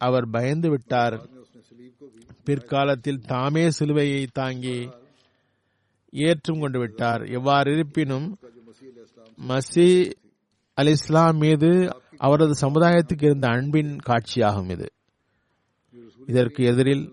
[0.01, 1.17] அவர் பயந்து விட்டார்.
[2.45, 4.89] பிற்காலத்தில் தாமே சிலுவையை தாங்கி
[6.13, 7.23] ஏற்றும் கொண்டு விட்டார்.
[7.23, 8.27] எவ்வாறு இருப்பினும்
[9.49, 9.89] மசி
[10.75, 11.71] அலி இஸ்லாம் மீது
[12.19, 14.89] அவரது சமுதாயத்துக்கு இருந்த அன்பின் காட்சியாகும் இது.
[16.27, 17.13] இதற்கு எதிரில்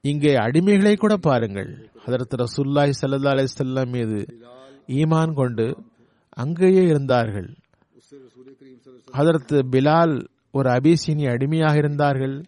[0.00, 1.90] இங்கே அடிமைகளை கூட பாருங்கள்.
[2.06, 4.38] அதற்கு ரசூல்லாய் சல்லா அலிசல்லாம் மீது
[4.86, 5.76] ஈமான் கொண்டு
[6.28, 7.54] அங்கேயே இருந்தார்கள்.
[9.12, 12.44] அதற்கு பிலால் ஒரு அபிசீனிய அடிமையாக இருந்தார்கள்.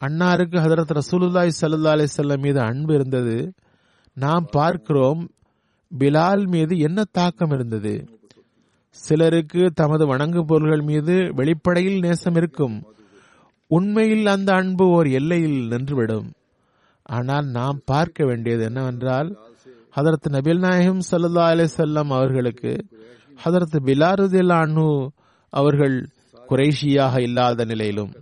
[0.00, 3.52] அன்னாருக்கு ஹதரத் ரசூலுல்லாய் சல்லா அலிசல்லம் மீது அன்பு இருந்தது.
[4.14, 5.30] நாம் பார்க்கிறோம்
[5.98, 8.20] பிலால் மீது என்ன தாக்கம் இருந்தது?
[8.96, 12.76] சிலருக்கு தமது வணங்கு பொருள்கள் மீது வெளிப்படையில் நேசம் இருக்கும்.
[13.70, 16.28] உண்மையில் அந்த அன்பு ஓர் எல்லையில் நின்றுவிடும்.
[17.02, 19.30] ஆனால் நாம் பார்க்க வேண்டியது என்னவென்றால்
[19.96, 22.72] ஹதரத் நபில் நாயகம் சல்லா அலே செல்லம் அவர்களுக்கு
[23.44, 24.86] ஹதரத் பிலாருதில் அனு
[25.52, 25.96] அவர்கள்
[26.48, 28.12] குறைஷியாக இல்லாத நிலையிலும்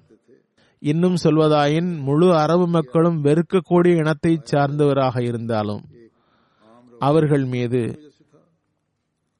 [0.82, 5.82] இன்னும் சொல்வதாயின் முழு அரபு மக்களும் வெறுக்கக்கூடிய இனத்தை சார்ந்தவராக இருந்தாலும்
[7.00, 7.82] அவர்கள் மீது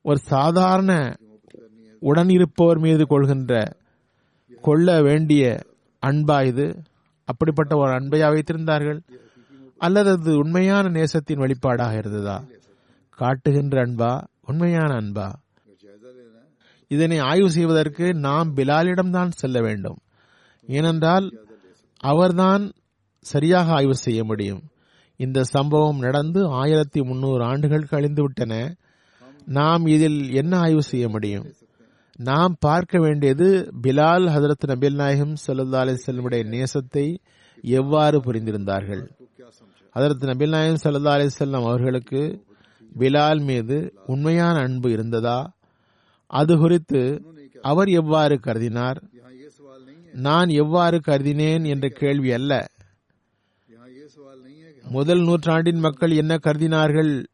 [0.05, 0.93] ஒரு சாதாரண
[2.03, 3.77] உடனிருப்பவர் மீது கொள்கின்ற
[4.63, 5.61] கொள்ள வேண்டிய
[6.07, 6.83] அன்பா இது?
[7.25, 9.01] அப்படிப்பட்ட ஒரு அன்பையா வைத்திருந்தார்கள்?
[9.79, 12.45] அல்லது அது உண்மையான நேசத்தின் வெளிப்பாடாக இருந்ததா?
[13.11, 15.33] காட்டுகின்ற அன்பா உண்மையான அன்பா?
[16.89, 19.97] இதனை ஆய்வு செய்வதற்கு நாம் பிலாலிடம்தான் செல்ல வேண்டும்.
[20.67, 21.47] ஏனென்றால்
[21.97, 22.73] அவர்தான்
[23.21, 24.63] சரியாக ஆய்வு செய்ய முடியும்.
[25.17, 28.75] இந்த சம்பவம் நடந்து ஆயிரத்தி முன்னூறு ஆண்டுகள் கழிந்துவிட்டன.
[29.47, 31.45] நாம் இதில் என்ன ஆய்வு செய்ய முடியும்?
[32.23, 37.17] நாம் பார்க்க வேண்டியது பிலால் ஹதரத் நபில் நாயகம் சல்லா அலிசல்லமுடைய நேசத்தை
[37.63, 39.03] எவ்வாறு புரிந்திருந்தார்கள்?
[39.95, 42.45] ஹதரத் நபில் நாயகம் சல்லா அலிசல்லாம் அவர்களுக்கு
[42.99, 45.53] பிலால் மீது உண்மையான அன்பு இருந்ததா?
[46.27, 47.23] அது குறித்து
[47.63, 49.01] அவர் எவ்வாறு கருதினார்?
[50.13, 52.67] நான் எவ்வாறு கருதினேன் என்ற கேள்வி அல்ல.
[54.91, 57.25] முதல் நூற்றாண்டின் மக்கள் என்ன கருதினார்கள்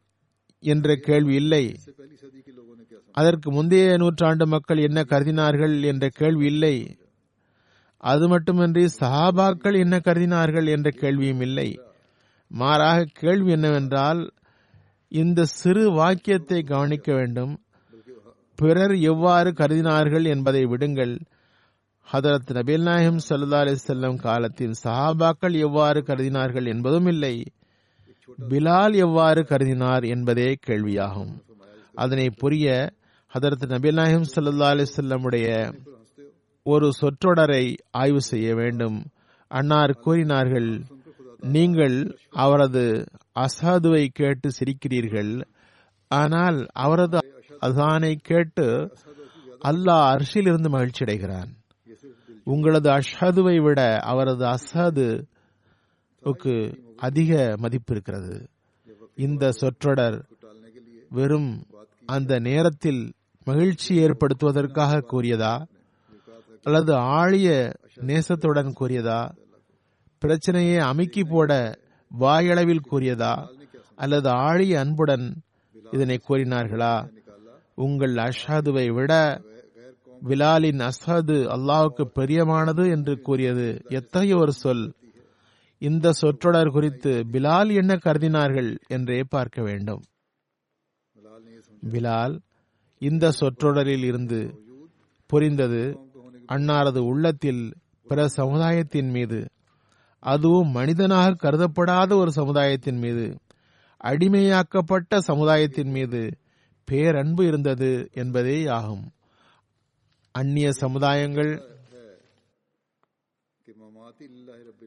[0.59, 1.75] என்ற கேள்வி இல்லை.
[3.17, 6.75] அதற்கு முந்தைய நூற்றாண்டு மக்கள் என்ன கருதினார்கள் என்ற கேள்வி இல்லை.
[7.97, 11.69] அது மட்டுமின்றி சஹாபாக்கள் என்ன கருதினார்கள் என்ற கேள்வியும் இல்லை.
[12.47, 14.21] மாறாக கேள்வி என்னவென்றால்
[15.11, 17.53] இந்த சிறு வாக்கியத்தை கவனிக்க வேண்டும்.
[18.55, 21.15] பிறர் எவ்வாறு கருதினார்கள் என்பதை விடுங்கள்.
[22.13, 27.35] ஹதரத் நபீல் நாயகம் சல்லா அலிசல்லம் காலத்தின் சஹாபாக்கள் எவ்வாறு கருதினார்கள் என்பதும் இல்லை.
[28.49, 31.33] பிலால் எவ்வாறு கருதினார் என்பதே கேள்வியாகும்.
[31.93, 32.89] அதனை புரிய
[33.37, 35.47] ஹதரத் நபீல் நாயகம் சல்லா அலிசல்லமுடைய
[36.65, 39.05] ஒரு சொற்றொடரை ஆய்வு செய்ய வேண்டும்.
[39.51, 40.69] அன்னார் கூறினார்கள்
[41.55, 41.97] நீங்கள்
[42.45, 43.05] அவரது
[43.43, 45.43] அசாதுவை கேட்டு சிரிக்கிறீர்கள்.
[46.11, 47.19] ஆனால் அவரது
[47.67, 48.65] அசானை கேட்டு
[49.69, 51.51] அல்லாஹ் அரிசியிலிருந்து மகிழ்ச்சி அடைகிறான்.
[52.43, 56.55] உங்களது அஷாதுவை விட அவரது அசாதுக்கு
[57.09, 58.35] அதிக மதிப்பு இருக்கிறது.
[59.27, 60.19] இந்த சொற்றொடர்
[61.09, 61.65] வெறும்
[62.05, 63.15] அந்த நேரத்தில்
[63.47, 65.55] மகிழ்ச்சி ஏற்படுத்துவதற்காக கூறியதா?
[66.63, 67.47] அல்லது ஆழிய
[68.07, 69.21] நேசத்துடன் கூறியதா?
[70.21, 71.51] பிரச்சனையை அமுக்கி போட
[72.19, 73.33] வாயளவில் கூறியதா?
[73.95, 75.25] அல்லது ஆழிய அன்புடன்
[75.91, 76.95] இதனை கூறினார்களா?
[77.75, 79.41] உங்கள் அஷாதுவை விட
[80.23, 84.85] விலாலின் அசாது அல்லாவுக்கு பிரியமானது என்று கூறியது எத்தகைய ஒரு சொல்?
[85.81, 90.03] இந்த சொற்றொடர் குறித்து பிலால் என்ன கருதினார்கள் என்றே பார்க்க வேண்டும்.
[91.91, 92.35] பிலால்
[93.01, 94.39] இந்த சொற்றொடரில் இருந்து
[95.25, 95.83] புரிந்தது
[96.47, 97.63] அன்னாரது உள்ளத்தில்
[98.07, 99.39] பிற சமுதாயத்தின் மீது.
[100.19, 103.25] அதுவும் மனிதனாக கருதப்படாத ஒரு சமுதாயத்தின் மீது.
[104.03, 106.21] அடிமையாக்கப்பட்ட சமுதாயத்தின் மீது
[106.85, 109.05] பேரன்பு இருந்தது என்பதே ஆகும்.
[110.31, 111.51] அந்நிய சமுதாயங்கள்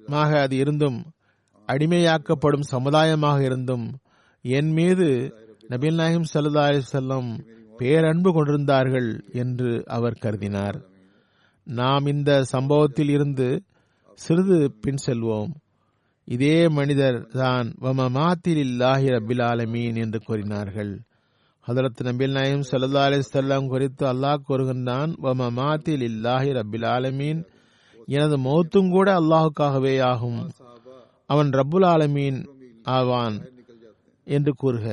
[0.07, 0.99] மாக அது இருந்தும்
[1.69, 3.87] அடிமையாக்கப்படும் சமுதாயமாக இருந்தும்
[4.45, 5.09] என் மீது
[5.69, 7.31] நபீல் நாயிம் சல்லா செல்லம்
[7.81, 9.11] பேரன்பு கொண்டிருந்தார்கள்
[9.43, 10.79] என்று அவர் கருதினார்.
[11.67, 13.49] நாம் இந்த சம்பவத்தில் இருந்து
[14.19, 15.53] சிறிது பின் செல்வோம்.
[16.29, 20.93] இதே மனிதர் தான் வம மாத்திலில்லாஹி ரபில் ஆலமீன் என்று கூறினார்கள்.
[21.67, 27.41] ஹதரத் நபில் நாயம் சல்லா அலிஸ்லாம் குறித்து அல்லாஹ் கூறுகின்றான் வம மாத்தில் இல்லாஹி ரபில் ஆலமீன்
[28.09, 30.41] எனது மௌத்தும் கூட அல்லாஹுக்காகவே ஆகும்.
[31.31, 32.39] அவன் ரப்புல் ஆலமீன்
[32.95, 33.37] ஆவான்
[34.27, 34.87] என்று கூறுக.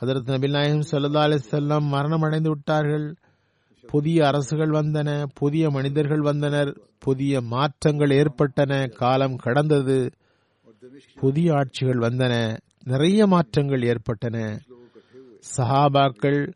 [0.00, 3.14] ஹதரத் நபில் நாயம் சல்லா அலிஸ்லாம் மரணம் அடைந்து விட்டார்கள்.
[3.86, 10.10] புதிய அரசுகள் வந்தன புதிய மனிதர்கள் வந்தனர் புதிய மாற்றங்கள் ஏற்பட்டன காலம் கடந்தது.
[11.14, 14.58] புதிய ஆட்சிகள் வந்தன நிறைய மாற்றங்கள் ஏற்பட்டன.
[15.56, 16.52] சஹாபாக்கள்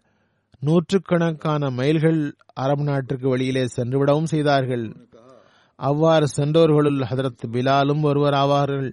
[0.61, 4.97] நூற்றுக்கணக்கான மைல்கள் அரபு நாட்டிற்கு வெளியிலே சென்றுவிடவும் செய்தார்கள்.
[5.77, 8.93] அவ்வாறு சென்றவர்களுள் ஹதரத் பிலாலும் ஒருவர் ஆவார்கள்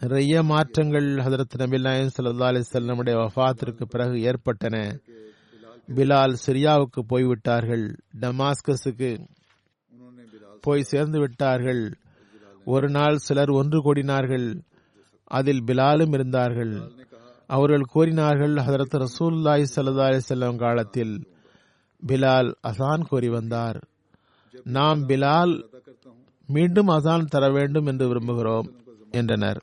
[0.00, 4.98] நிறைய மாற்றங்கள் ஹதரத் நபில் நாயன் சல்லா அலிசல்லமுடைய வஃத்திற்கு பிறகு ஏற்பட்டன.
[5.94, 7.96] பிலால் சிரியாவுக்கு போய்விட்டார்கள்.
[8.20, 9.26] டமாஸ்கஸுக்கு
[10.60, 11.94] போய் சேர்ந்து விட்டார்கள்.
[12.64, 14.62] ஒரு நாள் சிலர் ஒன்று கூடினார்கள்.
[15.24, 16.92] அதில் பிலாலும் இருந்தார்கள்.
[17.46, 21.28] அவர்கள் கூறினார்கள் ஹதரத் ரசூல்லாய் சல்லா அலிசல்லம் காலத்தில்
[22.06, 23.88] பிலால் அசான் கூறி வந்தார்.
[24.64, 25.64] நாம் பிலால்
[26.46, 28.68] மீண்டும் அசான் தர வேண்டும் என்று விரும்புகிறோம்
[29.10, 29.62] என்றனர்.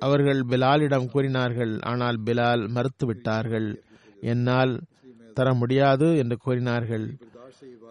[0.00, 3.76] அவர்கள் பிலாலிடம் கூறினார்கள் ஆனால் பிலால் மறுத்துவிட்டார்கள்.
[4.20, 4.80] என்னால்
[5.34, 7.16] தர முடியாது என்று கூறினார்கள்.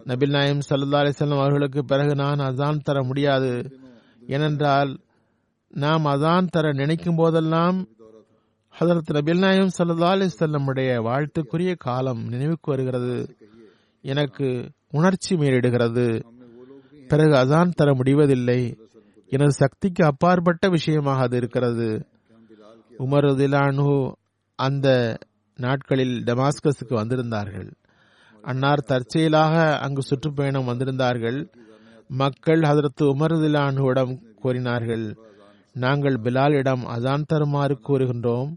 [0.04, 3.78] நபில் நாயம் சல்லா அலிசல்லம் அவர்களுக்கு பிறகு நான் அதான் தர முடியாது.
[4.26, 4.98] ஏனென்றால்
[5.68, 7.88] நாம் அதான் தர நினைக்கும் போதெல்லாம்
[8.80, 13.36] ஹதரத் நபில் நாயம் சல்லா அலிசல்லமுடைய வாழ்த்துக்குரிய காலம் நினைவுக்கு வருகிறது.
[14.00, 16.22] எனக்கு உணர்ச்சி மேலிடுகிறது.
[17.08, 18.78] பிறகு அதான் தர முடிவதில்லை.
[19.26, 22.06] எனது சக்திக்கு அப்பாற்பட்ட விஷயமாக அது இருக்கிறது.
[22.98, 24.12] உமர் திலானு
[24.56, 25.18] அந்த
[25.56, 27.70] நாட்களில் டமாஸ்கஸுக்கு வந்திருந்தார்கள்.
[28.42, 31.52] அன்னார் தற்செயலாக அங்கு சுற்றுப்பயணம் வந்திருந்தார்கள்.
[32.08, 35.16] மக்கள் ஹதரத்து உமர்திலானுவிடம் கூறினார்கள்
[35.72, 38.54] நாங்கள் பிலாலிடம் அதான் தருமாறு கூறுகின்றோம்.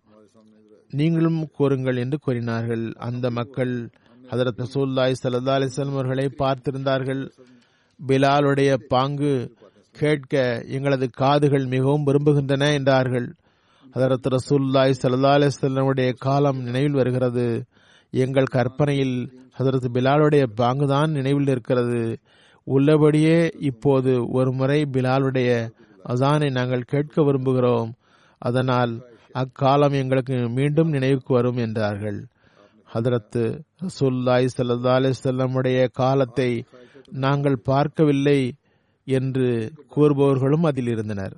[0.89, 2.93] நீங்களும் கூறுங்கள் என்று கூறினார்கள்.
[2.97, 3.89] அந்த மக்கள்
[4.29, 7.31] ஹதரத் ரசூல்லாய் சல்லா அலிஸ்லாம் அவர்களை பார்த்திருந்தார்கள்.
[8.07, 9.55] பிலாலுடைய பாங்கு
[9.97, 13.27] கேட்க எங்களது காதுகள் மிகவும் விரும்புகின்றன என்றார்கள்.
[13.93, 17.65] அதரத் ரசூல்லாய் சல்லா அலிஸ்லமுடைய காலம் நினைவில் வருகிறது.
[18.13, 19.17] எங்கள் கற்பனையில்
[19.57, 22.01] ஹதரத் பிலாலுடைய பாங்குதான் நினைவில் இருக்கிறது.
[22.63, 25.51] உள்ளபடியே இப்போது ஒரு முறை பிலாலுடைய
[26.09, 27.91] அசானை நாங்கள் கேட்க விரும்புகிறோம்.
[28.41, 28.93] அதனால்
[29.33, 32.19] அக்காலம் எங்களுக்கு மீண்டும் நினைவுக்கு வரும் என்றார்கள்.
[32.93, 33.43] ஹதரத்து
[33.81, 36.65] ரசூல்லாய் சல்லா அலிசல்லமுடைய காலத்தை
[37.11, 38.39] நாங்கள் பார்க்கவில்லை.
[39.07, 41.35] என்று கூறுபவர்களும் அதில் இருந்தனர்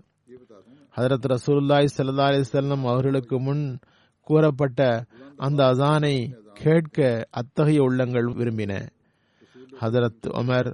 [0.95, 3.79] ஹதரத் ரசூல்லாய் சல்லா அலிசல்லம் அவர்களுக்கு முன்
[4.21, 5.05] கூறப்பட்ட
[5.37, 6.15] அந்த அசானை
[6.53, 8.73] கேட்க அத்தகைய உள்ளங்கள் விரும்பின.
[9.81, 10.69] ஹதரத் உமர்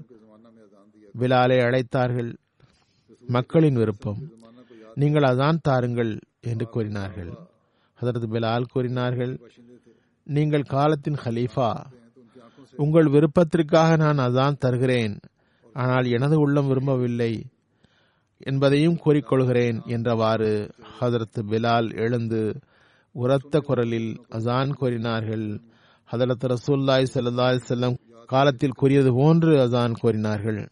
[1.20, 2.32] விலாலை அழைத்தார்கள்.
[3.28, 4.22] மக்களின் விருப்பம்
[4.94, 7.32] நீங்கள் அதான் தாருங்கள் என்று கூறினார்கள்.
[8.02, 9.34] ஹதரத் பிலால் கூறினார்கள்
[10.24, 11.72] நீங்கள் காலத்தின் ஹலீஃபா
[12.76, 15.20] உங்கள் விருப்பத்திற்காக நான் அதான் தருகிறேன்.
[15.76, 17.46] ஆனால் எனது உள்ளம் விரும்பவில்லை
[18.38, 22.60] என்பதையும் கூறிக்கொள்கிறேன் என்றவாறு ஹதரத் பிலால் எழுந்து
[23.12, 25.46] உரத்த குரலில் அசான் கூறினார்கள்.
[26.12, 30.68] ஹதரத் ரசூல்லாய் சல்லா செல்லம் காலத்தில் கூறியது போன்று அசான் கூறினார்கள்.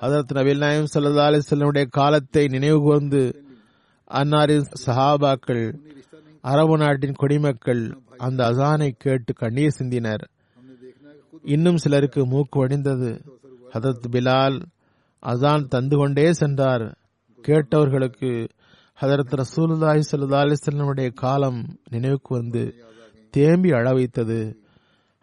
[0.00, 3.22] ஹதரத் நபில் நாயம் சல்லா அலி செல்லமுடைய காலத்தை நினைவு கூர்ந்து
[4.10, 5.64] அன்னாரின் சஹாபாக்கள்
[6.40, 7.82] அரபு நாட்டின் குடிமக்கள்
[8.16, 10.24] அந்த அசானை கேட்டு கண்ணீர் சிந்தினர்.
[11.42, 13.10] இன்னும் சிலருக்கு மூக்கு வடிந்தது.
[13.72, 14.62] ஹதரத் பிலால்
[15.26, 16.98] அசான் தந்து கொண்டே சென்றார்.
[17.42, 18.48] கேட்டவர்களுக்கு
[19.00, 22.74] ஹதரத் ரசூலுல்லாஹி சல்லா அலிஸ்லமுடைய காலம் நினைவுக்கு வந்து
[23.30, 24.62] தேம்பி அழ வைத்தது.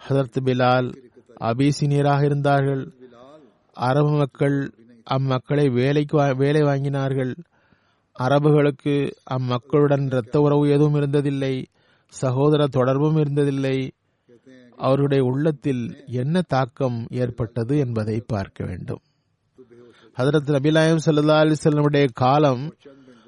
[0.08, 0.96] ஹதரத் பிலால்
[1.40, 2.92] அபிசீனியராக இருந்தார்கள்.
[3.74, 4.74] அரபு மக்கள்
[5.12, 7.36] அம்மக்களை வேலைக்கு வேலை வாங்கினார்கள்.
[8.20, 11.66] அரபுகளுக்கு அம்மக்களுடன் இரத்த உறவு எதுவும் இருந்ததில்லை.
[12.08, 13.92] சகோதர தொடர்பும் இருந்ததில்லை.
[14.78, 19.02] அவருடைய உள்ளத்தில் என்ன தாக்கம் ஏற்பட்டது என்பதை பார்க்க வேண்டும்.
[20.18, 22.76] ஹதரத் நபிலாயம் சல்லா அலிசல்லமுடைய காலம்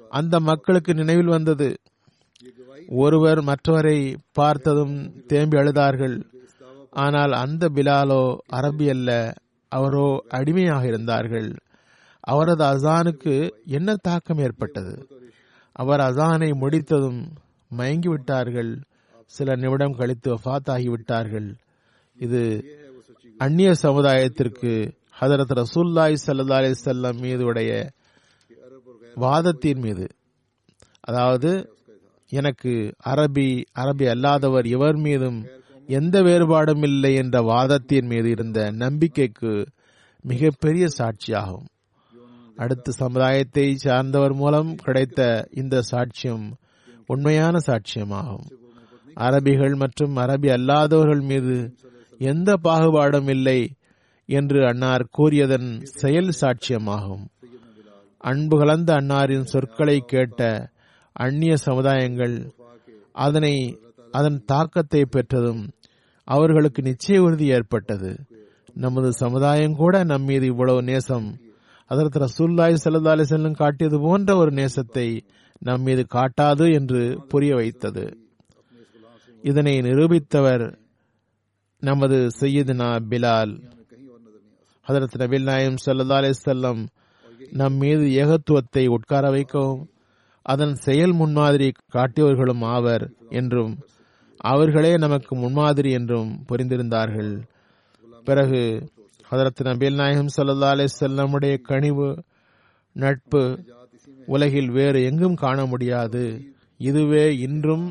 [0.08, 1.74] அந்த மக்களுக்கு நினைவில் வந்தது.
[2.88, 4.96] ஒருவர் மற்றவரை பார்த்ததும்
[5.26, 6.16] தேம்பி அழுதார்கள்.
[6.90, 9.32] ஆனால் அந்த பிலாலோ அரபி அல்ல
[9.68, 11.50] அவரோ அடிமையாக இருந்தார்கள்.
[12.20, 15.08] அவரது அசானுக்கு என்ன தாக்கம் ஏற்பட்டது?
[15.72, 17.20] அவர் அசானை முடித்ததும்
[17.68, 18.72] மயங்கி விட்டார்கள்
[19.30, 21.48] சில நிமிடம் கழித்து வஃத் ஆகிவிட்டார்கள்
[22.18, 22.40] இது
[23.38, 24.72] அந்நிய சமுதாயத்திற்கு
[25.20, 27.70] ஹதரத் ரசூல்லாய் சல்லா அலி செல்லம் மீது உடைய
[29.14, 30.06] வாதத்தின் மீது.
[31.00, 31.50] அதாவது
[32.28, 32.72] எனக்கு
[33.04, 35.38] அரபி அரபி அல்லாதவர் இவர் மீதும்
[35.86, 39.52] எந்த வேறுபாடும் இல்லை என்ற வாதத்தின் மீது இருந்த நம்பிக்கைக்கு
[40.24, 41.66] மிகப்பெரிய சாட்சியாகும்.
[42.56, 46.46] அடுத்த சமுதாயத்தை சார்ந்தவர் மூலம் கிடைத்த இந்த சாட்சியம்
[47.06, 48.46] உண்மையான சாட்சியமாகும்.
[49.26, 51.74] அரபிகள் மற்றும் அரபி அல்லாதவர்கள் மீது
[52.18, 53.60] எந்த பாகுபாடும் இல்லை
[54.28, 57.24] என்று அன்னார் கூறியதன் செயல் சாட்சியமாகும்.
[58.16, 60.70] அன்பு கலந்த அன்னாரின் சொற்களை கேட்ட
[61.12, 62.36] அந்நிய சமுதாயங்கள்
[63.12, 63.54] அதனை
[64.10, 65.62] அதன் தாக்கத்தை பெற்றதும்
[66.24, 68.10] அவர்களுக்கு நிச்சய உறுதி ஏற்பட்டது.
[68.74, 71.28] நமது சமுதாயம் கூட நம் மீது இவ்வளவு நேசம்
[71.86, 75.20] அதற்கு ரசூல்லாய் சல்லா அலிசல்லம் காட்டியது போன்ற ஒரு நேசத்தை
[75.58, 78.04] நம் மீது காட்டாது என்று புரிய வைத்தது.
[79.42, 80.64] இதனை நிரூபித்தவர்
[81.82, 83.52] நமது சையதுனா பிலால்.
[84.86, 86.82] ஹதரத் நபில் நாயம் சல்லா அலிசல்லம்
[87.50, 89.82] நம் மீது ஏகத்துவத்தை உட்கார வைக்கவும்
[90.46, 93.72] அதன் செயல் முன்மாதிரி காட்டியவர்களும் ஆவர் என்றும்
[94.36, 97.32] அவர்களே நமக்கு முன்மாதிரி என்றும் புரிந்திருந்தார்கள்.
[98.24, 98.62] பிறகு
[99.30, 102.08] ஹதரத் நபில் நாயகம் சல்லா அலிசல்லமுடைய கனிவு
[102.92, 103.42] நட்பு
[104.26, 106.24] உலகில் வேறு எங்கும் காண முடியாது.
[106.78, 107.86] இதுவே இன்றும்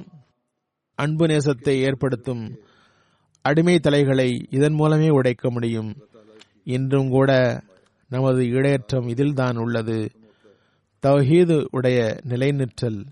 [1.00, 2.60] அன்பு நேசத்தை ஏற்படுத்தும்
[3.42, 5.96] அடிமை தலைகளை இதன் மூலமே உடைக்க முடியும்.
[6.64, 7.62] இன்றும் கூட
[8.10, 10.12] நமது இடையற்றம் இதில்தான் உள்ளது.
[11.06, 13.06] தவஹீது உடைய நிலைநிற்றல்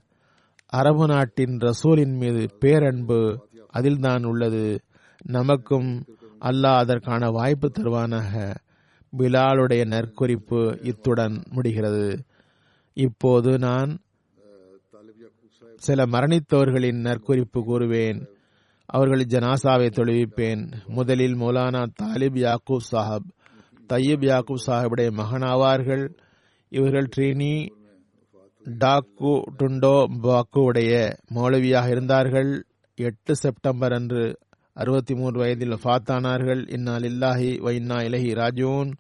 [0.68, 4.82] அரபு நாட்டின் ரசூலின் மீது பேரன்பு அதில்தான் உள்ளது.
[5.26, 6.06] நமக்கும்
[6.42, 8.56] அல்லாஹ் அதற்கான வாய்ப்பு தருவானாக.
[9.18, 12.24] பிலாலுடைய நற்குறிப்பு இத்துடன் முடிகிறது.
[12.94, 13.98] இப்போது நான்
[15.78, 18.28] சில மரணித்தவர்களின் நற்குறிப்பு கூறுவேன்.
[18.86, 20.72] அவர்களின் ஜனாசாவை தொழுவிப்பேன்.
[20.88, 23.28] முதலில் மௌலானா தாலிப் யாக்கூப் சாஹப்.
[23.90, 26.10] தையீப் யாக்கூப் சாஹிபுடைய மகனாவார்கள்.
[26.70, 27.70] இவர்கள் ட்ரீனி
[28.80, 32.66] டாக்கு டுண்டோ பாக்குவுடைய மௌலவியாக இருந்தார்கள்.
[32.96, 34.38] எட்டு செப்டம்பர் அன்று
[34.74, 38.92] அறுபத்தி மூன்று வயதில் ஃபாத்தானார்கள் இன்னால் இல்லாஹி வைன்னா இலஹி ராஜூன்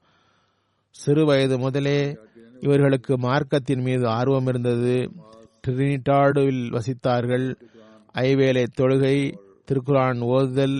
[0.89, 2.17] சிறு வயது முதலே
[2.59, 5.11] இவர்களுக்கு மார்க்கத்தின் மீது ஆர்வம் இருந்தது.
[5.67, 7.47] ட்ரினிடாடுவில் வசித்தார்கள்.
[8.13, 9.17] ஐவேளை தொழுகை
[9.71, 10.77] திருக்குரான் ஓதுதல்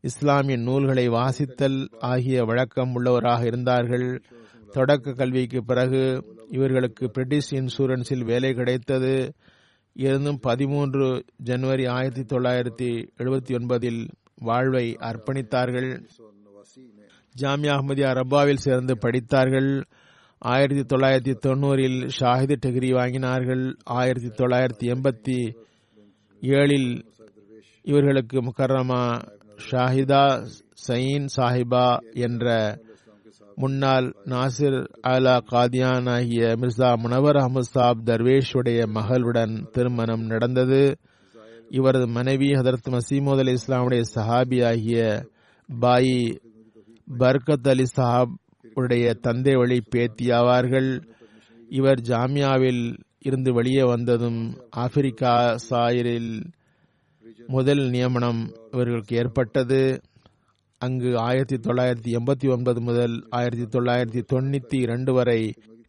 [0.00, 4.22] இஸ்லாமிய நூல்களை வாசித்தல் ஆகிய வழக்கம் உள்ளவராக இருந்தார்கள்.
[4.72, 6.02] தொடக்க கல்விக்கு பிறகு
[6.48, 9.32] இவர்களுக்கு பிரிட்டிஷ் இன்சூரன்ஸில் வேலை கிடைத்தது.
[9.92, 15.90] இருந்தும் பதிமூன்று ஜனவரி ஆயிரத்தி தொள்ளாயிரத்தி எழுபத்தி ஒன்பதில் வாழ்வை அர்ப்பணித்தார்கள்.
[17.40, 19.84] ஜாமியா அஹமதியா ரப்பாவில் சேர்ந்து படித்தார்கள்.
[20.38, 23.74] ஆயிரத்தி தொள்ளாயிரத்தி தொண்ணூறில் ஷாஹிது டிகிரி வாங்கினார்கள்.
[23.84, 25.54] ஆயிரத்தி தொள்ளாயிரத்தி எண்பத்தி
[26.42, 27.02] ஏழில்
[27.82, 29.20] இவர்களுக்கு முக்கரமா
[29.70, 30.46] ஷாஹிதா
[30.88, 32.78] சயின் சாஹிபா என்ற
[33.54, 40.96] முன்னாள் நாசிர் அலா காதியான் ஆகிய மிர்சா முனவர் அஹமது சாப் தர்வேஷ் உடைய மகளுடன் திருமணம் நடந்தது.
[41.68, 45.26] இவரது மனைவி ஹதரத் மசீமோத் அலி இஸ்லாமுடைய சஹாபி ஆகிய
[45.80, 46.38] பாயி
[47.18, 48.34] பர்கத் அலி சஹாப்
[48.82, 50.90] உடைய தந்தை வழி பேத்தியாவார்கள்
[51.68, 52.82] இவர் ஜாமியாவில்
[53.20, 54.40] இருந்து வெளியே வந்ததும்
[54.76, 55.32] ஆப்பிரிக்கா
[55.70, 56.32] சாயரில்
[57.46, 59.80] முதல் நியமனம் இவர்களுக்கு ஏற்பட்டது.
[60.80, 65.40] அங்கு ஆயிரத்தி தொள்ளாயிரத்தி எண்பத்தி ஒன்பது முதல் ஆயிரத்தி தொள்ளாயிரத்தி தொண்ணூத்தி இரண்டு வரை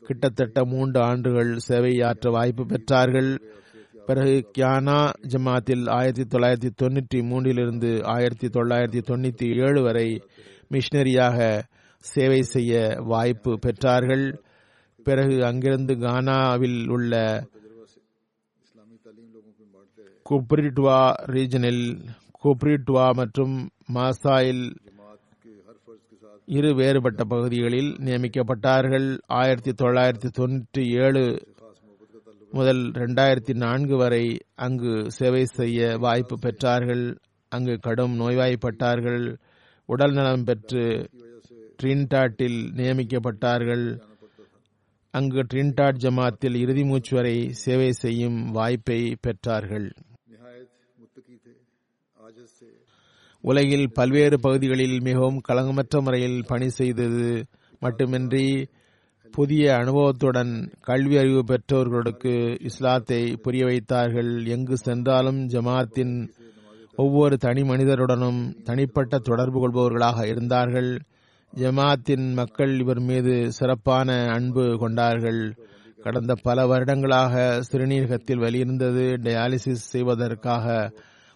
[0.08, 3.32] கிட்டத்தட்ட மூன்று ஆண்டுகள் சேவையாற்ற வாய்ப்பு பெற்றார்கள்.
[4.06, 5.00] பிறகு கியானா
[5.32, 10.08] ஜமாத்தில் ஆயிரத்தி தொள்ளாயிரத்தி தொண்ணூற்றி மூன்றிலிருந்து ஆயிரத்தி தொள்ளாயிரத்தி தொண்ணூத்தி ஏழு வரை
[10.74, 11.38] மிஷினரியாக
[12.00, 14.38] சேவை செய்ய வாய்ப்பு பெற்றார்கள்.
[15.04, 17.14] பிறகு அங்கிருந்து கானாவில் உள்ள
[20.26, 21.86] குப்ரிட்வா ரீஜனில்
[22.44, 24.64] குப்ரிட்வா மற்றும் மாசாயில்
[26.46, 29.20] இரு வேறுபட்ட பகுதிகளில் நியமிக்கப்பட்டார்கள்.
[29.28, 31.48] ஆயிரத்தி தொள்ளாயிரத்தி தொண்ணூற்றி ஏழு
[32.52, 37.16] முதல் இரண்டாயிரத்தி நான்கு வரை அங்கு சேவை செய்ய வாய்ப்பு பெற்றார்கள்.
[37.50, 39.36] அங்கு கடும் நோய்வாய்ப்பட்டார்கள்.
[39.86, 41.10] உடல் நலம் பெற்று
[41.82, 43.86] ட்ரின்டாட்டில் நியமிக்கப்பட்டார்கள்.
[45.14, 49.88] அங்கு ட்ரின்டாட் ஜமாத்தில் இறுதி மூச்சு வரை சேவை செய்யும் வாய்ப்பை பெற்றார்கள்.
[53.44, 57.46] உலகில் பல்வேறு பகுதிகளில் மிகவும் களங்கமற்ற முறையில் பணி செய்தது
[57.80, 58.68] மட்டுமின்றி
[59.34, 64.46] புதிய அனுபவத்துடன் கல்வி அறிவு பெற்றவர்களுக்கு இஸ்லாத்தை புரிய வைத்தார்கள்.
[64.46, 66.16] எங்கு சென்றாலும் ஜமாத்தின்
[66.96, 70.92] ஒவ்வொரு தனி மனிதருடனும் தனிப்பட்ட தொடர்பு கொள்பவர்களாக இருந்தார்கள்.
[71.54, 75.56] ஜமாத்தின் மக்கள் இவர் மீது சிறப்பான அன்பு கொண்டார்கள்.
[76.02, 80.92] கடந்த பல வருடங்களாக சிறுநீரகத்தில் வெளியிருந்தது டயாலிசிஸ் செய்வதற்காக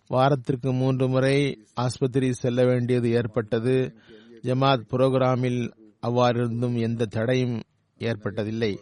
[0.07, 3.95] வாரத்திற்கு மூன்று முறை ஆஸ்பத்திரி செல்ல வேண்டியது ஏற்பட்டது.
[4.43, 5.72] ஜமாத் புரோகிராமில்
[6.07, 7.61] அவ்வாறிருந்தும் எந்த தடையும்
[7.99, 8.78] ஏற்பட்டதில்லை.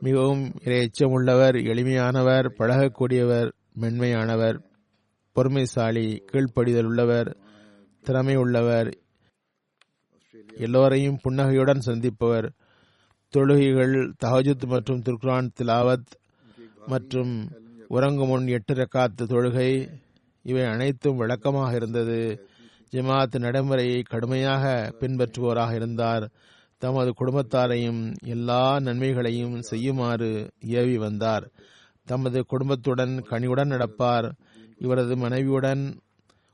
[0.00, 3.50] மிகவும் இரையச்சமுள்ளவர் எளிமையானவர் பழகக்கூடியவர்
[3.80, 4.58] மென்மையானவர்
[5.36, 7.36] பொறுமைசாலி கீழ்ப்படிதல் உள்ளவர்
[8.00, 8.98] திறமை உள்ளவர்
[10.58, 12.50] எல்லோரையும் புன்னகையுடன் சந்திப்பவர்.
[13.36, 16.10] தொழுகைகள் தஹஜுத் மற்றும் துர்குரான் திலாவத்
[16.86, 17.50] மற்றும்
[17.88, 19.88] உறங்கும் முன் எட்டு ரக்காத்து தொழுகை
[20.42, 22.48] இவை அனைத்தும் விளக்கமாக இருந்தது.
[22.92, 26.30] ஜமாத் நடைமுறையை கடுமையாக பின்பற்றுவோராக இருந்தார்.
[26.78, 31.50] தமது குடும்பத்தாரையும் எல்லா நன்மைகளையும் செய்யுமாறு ஏவி வந்தார்.
[32.04, 34.32] தமது குடும்பத்துடன் கனிவுடன் நடப்பார்.
[34.78, 36.00] இவரது மனைவியுடன்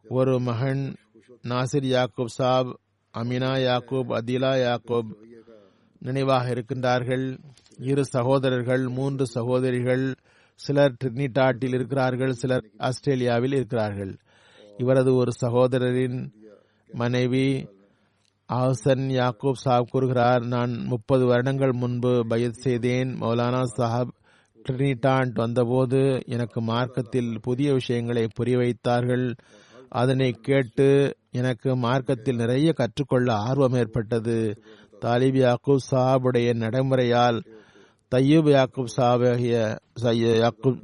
[0.08, 0.94] ஒரு மகன்
[1.42, 2.82] நாசிர் யாக்கூப் சாப்
[3.14, 5.14] அமினா யாக்கூப் அதிலா யாக்கூப்
[5.98, 7.38] நினைவாக இருக்கின்றார்கள்.
[7.78, 10.14] இரு சகோதரர்கள் மூன்று சகோதரிகள்
[10.54, 14.16] சிலர் ட்ரினிடாட்டில் இருக்கிறார்கள் சிலர் ஆஸ்திரேலியாவில் இருக்கிறார்கள்.
[14.76, 16.32] இவரது ஒரு சகோதரரின்
[16.92, 17.68] மனைவி
[18.52, 23.16] ஆசன் யாக்கூப் சாப் கூறுகிறார் நான் முப்பது வருடங்கள் முன்பு பயத் செய்தேன்.
[23.20, 24.10] மௌலானா சாஹப்
[24.68, 29.34] ட்ரினிடாண்ட் வந்தபோது எனக்கு மார்க்கத்தில் புதிய விஷயங்களை புரிய வைத்தார்கள்.
[29.88, 34.36] அதனை கேட்டு எனக்கு மார்க்கத்தில் நிறைய கற்றுக்கொள்ள ஆர்வம் ஏற்பட்டது.
[35.00, 37.38] தாலிப் யாக்கூப் சாபுடைய நடைமுறையால்
[38.14, 39.54] தையூப் யாக்கூப் சாஹாபிய
[40.42, 40.82] யாக்கூப்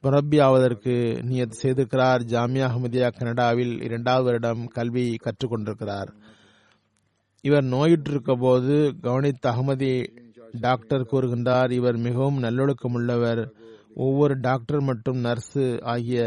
[0.00, 2.22] முரப்பி ஆவதற்கு நியத் செய்திருக்கிறார்.
[2.32, 6.10] ஜாமியா அஹமதியா கனடாவில் இரண்டாவது வருடம் கல்வி கற்றுக்கொண்டிருக்கிறார்.
[7.44, 9.92] இவர் நோயுற்றிருக்க போது கவனித்த அகமதி
[10.60, 13.42] டாக்டர் கூறுகின்றார் இவர் மிகவும் நல்லொழுக்கமுள்ளவர்.
[13.94, 16.20] ஒவ்வொரு டாக்டர் மற்றும் நர்ஸு ஆகிய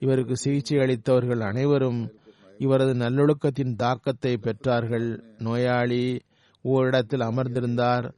[0.00, 2.00] இவருக்கு சிகிச்சை அளித்தவர்கள் அனைவரும்
[2.58, 5.22] இவரது நல்லொழுக்கத்தின் தாக்கத்தை பெற்றார்கள்.
[5.38, 6.20] நோயாளி
[6.62, 8.12] ஓரிடத்தில் அமர்ந்திருந்தார்.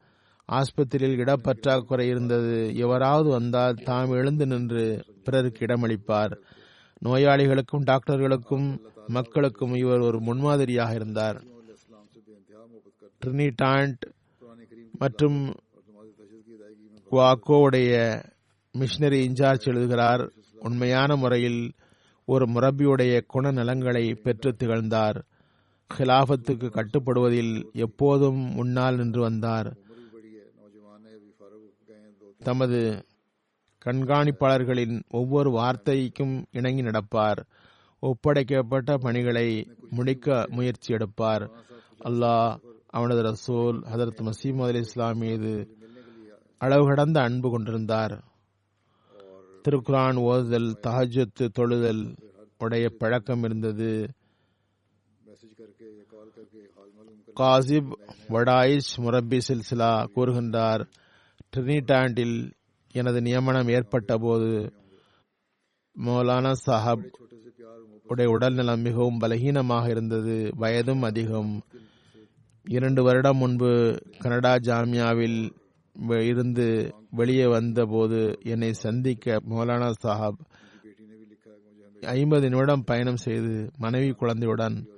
[0.53, 2.77] ஆஸ்பத்திரியில் இடப்பற்றாக்குறை இருந்தது.
[2.77, 6.37] எவராவது வந்தால் தாம் எழுந்து நின்று பிறருக்கு இடமளிப்பார்.
[7.05, 11.43] நோயாளிகளுக்கும் டாக்டர்களுக்கும் மக்களுக்கும் இவர் ஒரு முன்மாதிரியாக இருந்தார்.
[13.27, 14.01] ட்ரினிடாண்ட்
[14.99, 15.55] மற்றும்
[17.11, 18.23] குவாக்கோவுடைய
[18.79, 20.33] மிஷினரி இன்சார்ஜ் எழுதுகிறார்.
[20.55, 21.73] உண்மையான முறையில்
[22.29, 25.25] ஒரு முரபியுடைய குணநலங்களை பெற்று திகழ்ந்தார்.
[25.99, 29.77] ஹிலாபத்துக்கு கட்டுப்படுவதில் எப்போதும் முன்னால் நின்று வந்தார்.
[32.39, 33.05] தமது
[33.85, 37.41] கண்காணிப்பாளர்களின் ஒவ்வொரு வார்த்தைக்கும் இணங்கி நடப்பார்.
[38.03, 41.51] ஒப்படைக்கப்பட்ட பணிகளை முடிக்க முயற்சி எடுப்பார்.
[42.05, 42.57] அல்லாஹ்
[42.87, 45.77] அவனது ரசூல் ஹதரத் மசீம் அலி இஸ்லாம் மீது
[46.59, 48.25] அளவு கடந்த அன்பு கொண்டிருந்தார்.
[49.65, 52.03] திருக்குரான் ஓதுதல் தஹஜத்து தொழுதல்
[52.59, 54.09] உடைய பழக்கம் இருந்தது.
[57.37, 57.91] காசிப்
[58.29, 60.83] வடாயிஷ் முரப்பி சில்சிலா கூறுகின்றார்
[61.57, 62.53] ட்ரினிடாண்டில்
[62.93, 64.73] எனது நியமனம் ஏற்பட்ட போது
[65.97, 67.05] மௌலானா சாஹப்
[68.03, 71.53] உடைய உடல்நலம் மிகவும் பலகீனமாக இருந்தது வயதும் அதிகம்.
[72.67, 73.71] இரண்டு வருடம் முன்பு
[74.19, 75.41] கனடா ஜாமியாவில்
[76.25, 76.67] இருந்து
[77.11, 80.39] வெளியே வந்தபோது என்னை சந்திக்க மௌலானா சாஹாப்
[82.03, 84.89] ஐம்பது நிமிடம் பயணம் செய்து மனைவி குழந்தையுடன்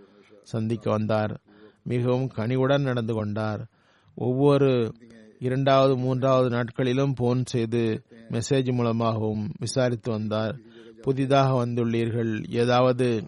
[0.42, 1.40] சந்திக்க வந்தார்.
[1.82, 3.66] மிகவும் கனிவுடன் நடந்து கொண்டார்.
[4.14, 4.94] ஒவ்வொரு
[5.38, 10.58] இரண்டாவது மூன்றாவது நாட்களிலும் போன் செய்து மெசேஜ் மூலமாகவும் விசாரித்து வந்தார்.
[11.00, 12.50] புதிதாக வந்துள்ளீர்கள்.
[12.50, 13.24] ஏதாவது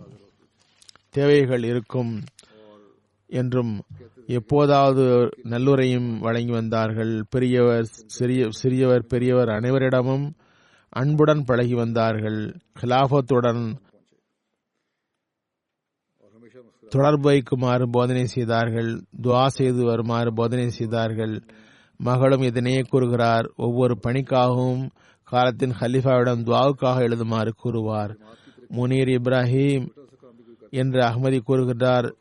[1.11, 2.23] தேவைகள் இருக்கும்
[3.27, 3.83] என்றும்
[4.27, 7.23] எப்போதாவது நல்லுரையும் வழங்கி வந்தார்கள்.
[7.31, 10.31] பெரியவர் சிறிய சிறியவர் பெரியவர் அனைவரிடமும்
[10.89, 12.55] அன்புடன் பழகி வந்தார்கள்.
[12.81, 13.77] கிலாபத்துடன்
[16.89, 19.01] தொடர்பு வைக்குமாறு போதனை செய்தார்கள்.
[19.23, 21.43] துவா செய்து வருமாறு போதனை செய்தார்கள்.
[21.97, 23.53] மகளும் இதனையே கூறுகிறார்.
[23.57, 24.89] ஒவ்வொரு பணிக்காகவும்
[25.25, 28.17] காலத்தின் ஹலிஃபாவிடம் துவாவுக்காக எழுதுமாறு கூறுவார்.
[28.69, 29.87] முனீர் இப்ராஹிம்
[30.71, 32.17] என்று அகமதி கூறுகிறார்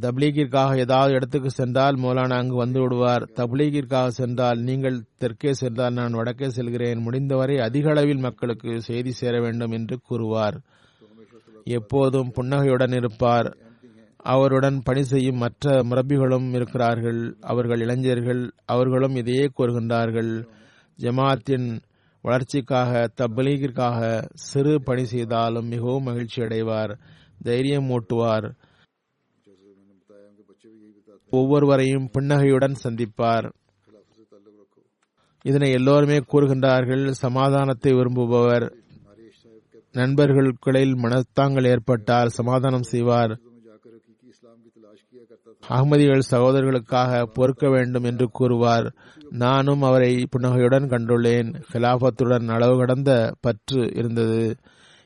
[0.00, 3.30] தப்லீகிற்காக ஏதாவது இடத்துக்கு சென்றால் மௌலானா அங்கு வந்து விடுவார்.
[3.36, 6.98] தப்லீகிற்காக சென்றால் நீங்கள் தெற்கே சென்றால் நான் வடக்கே செல்கிறேன்.
[6.98, 10.60] முடிந்தவரை அதிக அளவில் மக்களுக்கு செய்தி சேர வேண்டும் என்று கூறுவார்.
[11.64, 13.56] எப்போதும் புன்னகையுடன் இருப்பார்.
[14.16, 17.36] அவருடன் பணி செய்யும் மற்ற முரப்பிகளும் இருக்கிறார்கள்.
[17.40, 20.44] அவர்கள் இளைஞர்கள் அவர்களும் இதையே கூறுகின்றார்கள்.
[20.98, 21.80] ஜமாத்தின்
[22.20, 26.98] வளர்ச்சிக்காக தப்லீகிற்காக சிறு பணி செய்தாலும் மிகவும் மகிழ்ச்சி அடைவார்
[27.42, 28.52] தைரியம் ஊட்டுவார்.
[31.32, 33.52] ஒவ்வொருவரையும் புன்னகையுடன் சந்திப்பார்.
[35.42, 37.10] இதனை எல்லோருமே கூறுகின்றார்கள்.
[37.10, 38.72] சமாதானத்தை விரும்புபவர்.
[39.92, 43.38] நண்பர்களுக்குள்ளில் மனத்தாங்கள் ஏற்பட்டால் சமாதானம் செய்வார்.
[45.68, 48.94] அகமதிகள் சகோதரர்களுக்காக பொறுக்க வேண்டும் என்று கூறுவார்.
[49.30, 51.62] நானும் அவரை புன்னகையுடன் கண்டுள்ளேன்.
[51.72, 54.56] ஹிலாபத்துடன் அளவு கடந்த பற்று இருந்தது.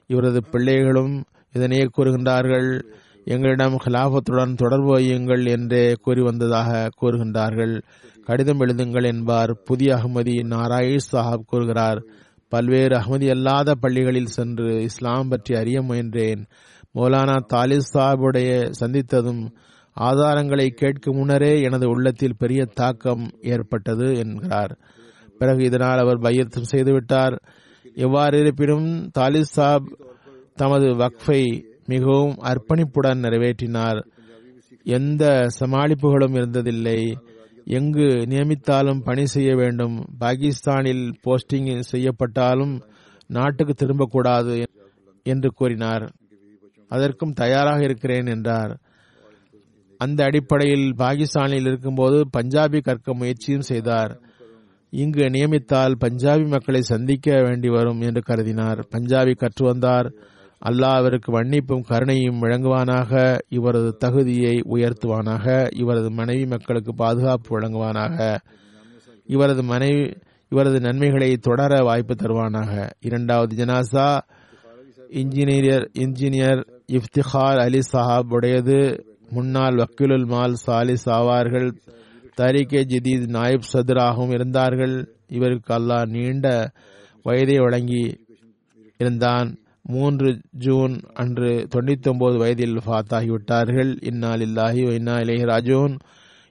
[0.06, 2.84] இவரது பிள்ளைகளும் இதனையே கூறுகின்றார்கள்.
[3.28, 7.82] எங்களிடம் ஹிலாபத்துடன் தொடர்பு வையுங்கள் என்றே கூறி வந்ததாக கூறுகின்றார்கள்.
[8.24, 9.62] கடிதம் எழுதுங்கள் என்பார்.
[9.64, 12.02] புதிய அகமதி நாராயண் சாஹாப் கூறுகிறார்.
[12.48, 16.44] பல்வேறு அகமதி அல்லாத பள்ளிகளில் சென்று இஸ்லாம் பற்றி அறிய முயன்றேன்.
[16.94, 19.50] மௌலானா தாலிஸ் சாஹிபுடைய சந்தித்ததும்
[20.00, 24.78] ஆதாரங்களை கேட்கும் முன்னரே எனது உள்ளத்தில் பெரிய தாக்கம் ஏற்பட்டது என்கிறார்.
[25.38, 27.38] பிறகு இதனால் அவர் பையத்தம் செய்துவிட்டார்.
[27.94, 29.96] எவ்வாறு இருப்பினும் தாலிஸ் சாப்
[30.54, 34.04] தமது வக்ஃபை மிகவும் அர்ப்பணிப்புடன் நிறைவேற்றினார்.
[34.82, 37.14] எந்த சமாளிப்புகளும் இருந்ததில்லை.
[37.64, 40.04] எங்கு நியமித்தாலும் பணி செய்ய வேண்டும்.
[40.18, 42.80] பாகிஸ்தானில் போஸ்டிங் செய்யப்பட்டாலும்
[43.26, 44.64] நாட்டுக்கு திரும்பக்கூடாது
[45.22, 46.12] என்று கூறினார்.
[46.88, 48.80] அதற்கும் தயாராக இருக்கிறேன் என்றார்.
[49.98, 54.20] அந்த அடிப்படையில் பாகிஸ்தானில் இருக்கும்போது பஞ்சாபி கற்க முயற்சியும் செய்தார்.
[54.90, 58.84] இங்கு நியமித்தால் பஞ்சாபி மக்களை சந்திக்க வேண்டி வரும் என்று கருதினார்.
[58.96, 60.12] பஞ்சாபி கற்று வந்தார்.
[60.64, 68.38] அல்லாஹ் அவருக்கு மன்னிப்பும் கருணையும் வழங்குவானாக இவரது தகுதியை உயர்த்துவானாக இவரது மனைவி மக்களுக்கு பாதுகாப்பு வழங்குவானாக
[69.26, 70.16] இவரது மனைவி
[70.48, 72.90] இவரது நன்மைகளை தொடர வாய்ப்பு தருவானாக.
[73.00, 74.20] இரண்டாவது ஜனாசா
[75.10, 79.04] இன்ஜினியர் இன்ஜினியர் இஃப்திஹார் அலி சஹாப் உடையது.
[79.30, 81.76] முன்னாள் வக்கீலுல் மால் சாலிஸ் ஆவார்கள்.
[82.36, 85.14] தரிகே ஜிதீத் நாயிப் சதுராகவும் இருந்தார்கள்.
[85.26, 86.70] இவருக்கு அல்லாஹ் நீண்ட
[87.22, 88.24] வயதை வழங்கி
[88.98, 89.56] இருந்தான்.
[89.88, 95.98] மூன்று ஜூன் அன்று தொண்ணூத்தி ஒன்பது வயதில் ஃபாத்தாகிவிட்டார்கள் இன்னால் இல்லாஹி இன்னா இலேஹி ராஜூன்.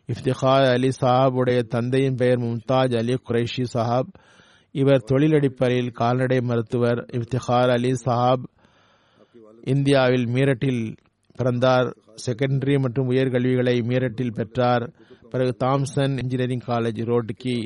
[0.07, 4.11] இஃப்திகார் அலி சாஹாப் உடைய தந்தையின் பெயர் மும்தாஜ் அலி குரைஷி சாஹாப்.
[4.71, 7.05] இவர் தொழிலடிப்பறையில் கால்நடை மருத்துவர்.
[7.13, 8.43] இஃப்திகார் அலி சாஹாப்
[9.63, 10.95] இந்தியாவில் மீரட்டில்
[11.35, 11.97] பிறந்தார்.
[12.25, 14.93] செகண்டரி மற்றும் உயர்கல்விகளை மீரட்டில் பெற்றார்.
[15.29, 17.57] பிறகு தாம்சன் இன்ஜினியரிங் காலேஜ் ரோட்டுக்கு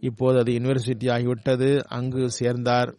[0.00, 1.82] இப்போது அது யூனிவர்சிட்டி ஆகிவிட்டது.
[1.88, 2.96] அங்கு சேர்ந்தார்.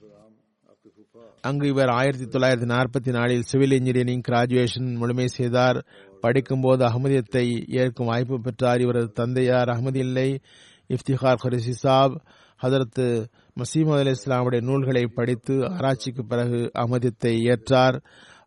[1.42, 5.86] அங்கு இவர் ஆயிரத்தி தொள்ளாயிரத்தி நாற்பத்தி நாலில் சிவில் இன்ஜினியரிங் கிராஜுவேஷன் முழுமை செய்தார்.
[6.22, 8.80] படிக்கும்போது அகமதியத்தை ஏற்கும் வாய்ப்பு பெற்றார்.
[8.80, 10.40] இவரது தந்தையார் அகமது இல்லை.
[10.88, 12.22] இஃப்திகார் குரேசி சாப்
[12.62, 13.26] ஹதரத்து
[13.60, 17.98] மசீமது அலி இஸ்லாமுடைய நூல்களை படித்து ஆராய்ச்சிக்கு பிறகு அகமதியத்தை ஏற்றார்.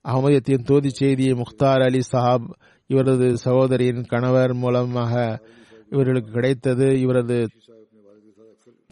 [0.09, 2.49] அகமதியத்தின் தோதி செய்தியை முக்தார் அலி சாஹாப்
[2.87, 5.41] இவரது சகோதரியின் கணவர் மூலமாக
[5.91, 7.01] இவர்களுக்கு கிடைத்தது.
[7.01, 7.49] இவரது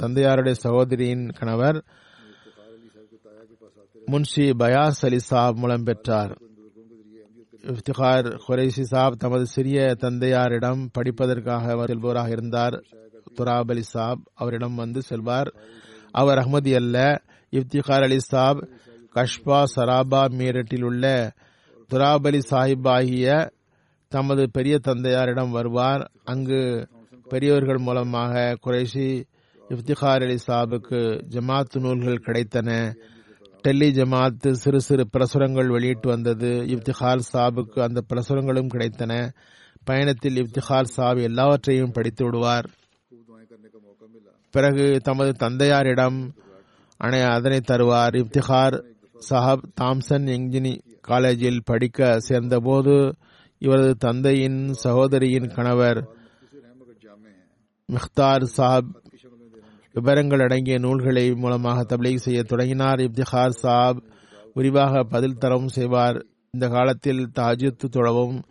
[0.02, 1.84] தந்தையாருடைய சகோதரியின் கணவர்
[4.06, 6.38] முன்ஷி பயாஸ் அலி சாப் மூலம் பெற்றார்.
[7.62, 12.84] இஃப்திகார் குரைசி சாப் தமது சிறிய தந்தையாரிடம் படிப்பதற்காக செல்பவராக இருந்தார்.
[13.34, 15.54] துராப் அலி சாப் அவரிடம் வந்து செல்வார்.
[16.10, 17.22] அவர் அஹ்மதி அல்ல.
[17.50, 18.68] இஃப்திகார் அலி சாப்
[19.14, 21.32] கஷ்பா சராபா மீரட்டில் உள்ள
[21.90, 23.52] துராப் அலி சாஹிப் ஆகிய
[24.08, 26.10] தமது பெரிய தந்தையாரிடம் வருவார்.
[26.24, 26.88] அங்கு
[27.28, 29.24] பெரியவர்கள் மூலமாக குறைசி
[29.68, 32.94] இஃப்திகார் அலி சாபுக்கு ஜமாத்து நூல்கள் கிடைத்தன.
[33.62, 36.46] டெல்லி ஜமாத் சிறு சிறு பிரசுரங்கள் வெளியிட்டு வந்தது.
[36.46, 39.32] இஃப்திகார் சாபுக்கு அந்த பிரசுரங்களும் கிடைத்தன.
[39.84, 42.70] பயணத்தில் இஃப்திகார் சாப் எல்லாவற்றையும் படித்து விடுவார்.
[44.50, 46.34] பிறகு தமது தந்தையாரிடம்
[46.96, 48.14] அணை அதனை தருவார்.
[48.14, 48.90] இப்திஹார்
[49.30, 53.14] சாஹப் தாம்சன் என்ஜினி காலேஜில் படிக்க சேர்ந்தபோது
[53.58, 56.08] இவரது தந்தையின் சகோதரியின் கணவர்
[57.92, 59.01] மிஹ்தார் சாப்
[59.92, 62.98] விவரங்கள் அடங்கிய நூல்களை மூலமாக தப்லீக் செய்ய தொடங்கினார்.
[62.98, 64.02] இப்திஹார் சாப்
[64.54, 66.26] விரிவாக பதில் தரவும் செய்வார்.
[66.50, 68.42] இந்த காலத்தில் தாஜித்து தொழவும்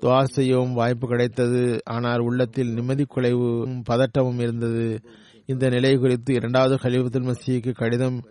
[0.00, 1.80] துவா செய்யவும் வாய்ப்பு கிடைத்தது.
[1.84, 5.00] ஆனால் உள்ளத்தில் நிம்மதி குலைவும் பதட்டமும் இருந்தது.
[5.46, 8.22] இந்த நிலை குறித்து இரண்டாவது ஹலிஃபத்துல் மசீக்கு கடிதம்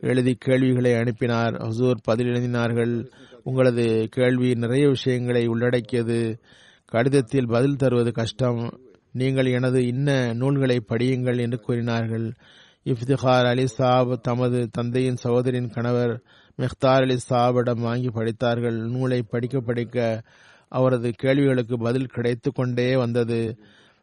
[0.00, 1.52] எழுதி கேள்விகளை அனுப்பினார்.
[1.52, 3.10] ஹசூர் பதில் எழுதினார்கள்
[3.42, 6.40] உங்களது கேள்வி நிறைய விஷயங்களை உள்ளடக்கியது.
[6.84, 8.78] கடிதத்தில் பதில் தருவது கஷ்டம்.
[9.18, 12.26] நீங்கள் எனது இன்ன நூல்களை படியுங்கள் என்று கூறினார்கள்.
[12.84, 16.12] இஃப்திகார் அலி சாப் தமது தந்தையின் சகோதரின் கணவர்
[16.58, 18.78] மெஹ்தார் அலி சாபிடம் வாங்கி படித்தார்கள்.
[18.78, 20.22] நூலை படிக்க படிக்க
[20.68, 23.40] அவரது கேள்விகளுக்கு பதில் கிடைத்து கொண்டே வந்தது.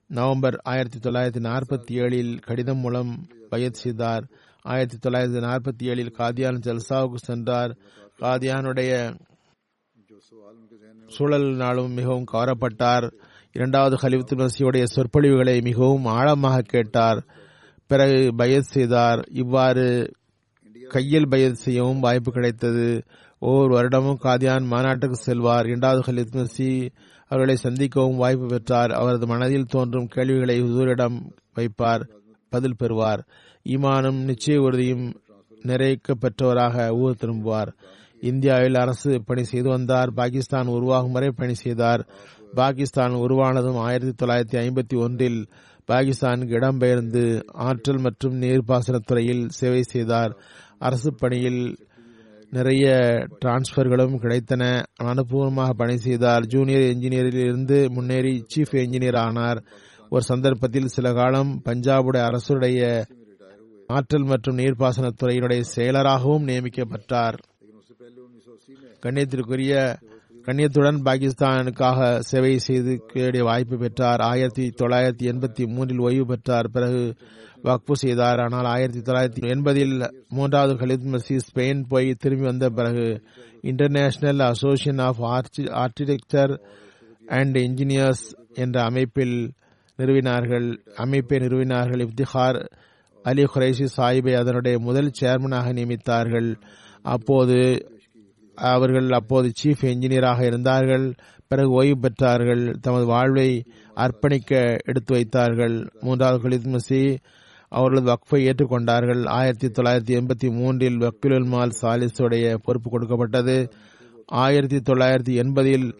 [0.07, 3.11] நவம்பர் ஆயிரத்தி தொள்ளாயிரத்தி நாற்பத்தி ஏழில் கடிதம் மூலம்
[3.49, 4.25] பயத் செய்தார்.
[4.61, 7.75] ஆயிரத்தி தொள்ளாயிரத்தி நாற்பத்தி ஏழில் காதியான் ஜல்சாவுக்கு சென்றார்.
[8.19, 9.15] காதியானுடைய
[11.07, 13.07] சூழல் நாளும் மிகவும் கவரப்பட்டார்.
[13.55, 17.25] இரண்டாவது ஹலிஃபத்து மசியுடைய சொற்பொழிவுகளை மிகவும் ஆழமாக கேட்டார்.
[17.87, 19.27] பிறகு பயத் செய்தார்.
[19.31, 20.11] இவ்வாறு
[20.87, 23.03] கையில் பயத் செய்யவும் வாய்ப்பு கிடைத்தது.
[23.39, 25.65] ஒவ்வொரு வருடமும் காதியான் மாநாட்டுக்கு செல்வார்.
[25.65, 26.89] இரண்டாவது ஹலித் மசி
[27.27, 28.91] அவர்களை சந்திக்கவும் வாய்ப்பு பெற்றார்.
[28.91, 31.19] அவரது மனதில் தோன்றும் கேள்விகளை ஹுசூரிடம்
[31.55, 32.09] வைப்பார்.
[32.49, 33.27] பதில் பெறுவார்.
[33.69, 35.21] ஈமானும் நிச்சய உறுதியும்
[35.63, 37.73] நிறைக்க பெற்றவராக ஊர் திரும்புவார்.
[38.21, 40.13] இந்தியாவில் அரசு பணி செய்து வந்தார்.
[40.13, 42.07] பாகிஸ்தான் உருவாகும் வரை பணி செய்தார்.
[42.55, 45.39] பாகிஸ்தான் உருவானதும் ஆயிரத்தி தொள்ளாயிரத்தி ஐம்பத்தி ஒன்றில்
[45.91, 47.23] பாகிஸ்தானுக்கு இடம்பெயர்ந்து
[47.67, 50.33] ஆற்றல் மற்றும் நீர்ப்பாசனத்துறையில் சேவை செய்தார்.
[50.79, 51.77] அரசு பணியில்
[52.49, 52.85] நிறைய
[53.45, 54.63] டிரான்ஸ்பர்களும் கிடைத்தன.
[55.03, 56.45] அனுபவமாக பணி செய்தார்.
[56.45, 59.63] ஜூனியர் என்ஜினியரில் இருந்து முன்னேறி சீஃப் என்ஜினியர் ஆனார்.
[60.09, 62.81] ஒரு சந்தர்ப்பத்தில் சில காலம் பஞ்சாபுடைய அரசுடைய
[63.87, 67.37] ஆற்றல் மற்றும் நீர்ப்பாசனத்துறையினுடைய செயலராகவும் நியமிக்கப்பட்டார்.
[69.05, 69.73] கண்ணியத்திற்குரிய
[70.45, 74.19] கண்ணியத்துடன் பாகிஸ்தானுக்காக சேவை செய்து கேடிய வாய்ப்பு பெற்றார்.
[74.19, 76.69] ஆயிரத்தி தொள்ளாயிரத்தி எண்பத்தி மூன்றில் ஓய்வு பெற்றார்.
[76.71, 77.15] பிறகு
[77.63, 78.39] வக்பு செய்தார்.
[78.39, 83.23] ஆனால் ஆயிரத்தி தொள்ளாயிரத்தி எண்பதில் மூன்றாவது கலித் மசி ஸ்பெயின் போய் திரும்பி வந்த பிறகு
[83.61, 86.59] international association of architecture
[87.27, 89.51] and engineers என்ற அமைப்பில்
[89.97, 90.77] நிறுவினார்கள்.
[90.95, 92.07] அமைப்பை நிறுவினார்கள்.
[92.07, 92.67] இப்திஹார்
[93.23, 96.55] அலி குரேஷி சாஹிபை அதனுடைய முதல் சேர்மனாக நியமித்தார்கள்.
[97.01, 97.89] அப்போது
[98.55, 101.13] அவர்கள் அப்போது சீஃப் என்ஜினியராக இருந்தார்கள்.
[101.47, 102.75] பிறகு ஓய்வு பெற்றார்கள்.
[102.81, 103.63] தமது வாழ்வை
[103.95, 105.89] அர்ப்பணிக்க எடுத்து வைத்தார்கள்.
[105.99, 107.17] மூன்றாவது கலித் மசி
[107.69, 109.27] அவர்களது வக்ஃபை ஏற்றுக்கொண்டார்கள்.
[109.27, 113.69] ஆயிரத்தி தொள்ளாயிரத்தி எண்பத்தி மூன்றில் வக்கீலுல் மால் சாலிஸுடைய பொறுப்பு கொடுக்கப்பட்டது.
[114.25, 115.93] ஆயிரத்தி தொள்ளாயிரத்தி எண்பதில்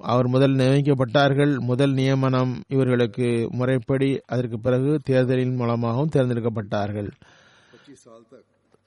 [0.00, 1.58] அவர் முதல் நியமிக்கப்பட்டார்கள்.
[1.58, 7.10] முதல் நியமனம் இவர்களுக்கு முறைப்படி அதற்கு பிறகு தேர்தலின் மூலமாகவும் தேர்ந்தெடுக்கப்பட்டார்கள்.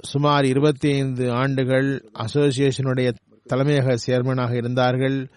[0.05, 3.13] சுமார் இருபத்தி ஐந்து ஆண்டுகள் அசோசியேஷனுடைய
[3.49, 5.29] தலைமையக சேர்மனாக இருந்தார்கள்.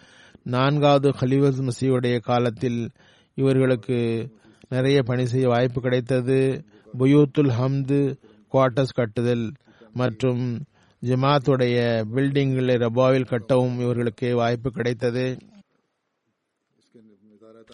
[0.43, 2.91] நான்காவது ஹலிவத் மசீவுடைய காலத்தில்
[3.35, 4.29] இவர்களுக்கு
[4.69, 6.65] நிறைய பணி செய்ய வாய்ப்பு கிடைத்தது.
[6.99, 8.17] புயூத்துல் ஹம்து
[8.53, 9.53] குவார்டர்ஸ் கட்டுதல்
[9.93, 10.65] மற்றும்
[11.01, 15.37] ஜமாத்துடைய பில்டிங்களை ரபாவில் கட்டவும் இவர்களுக்கு வாய்ப்பு கிடைத்தது.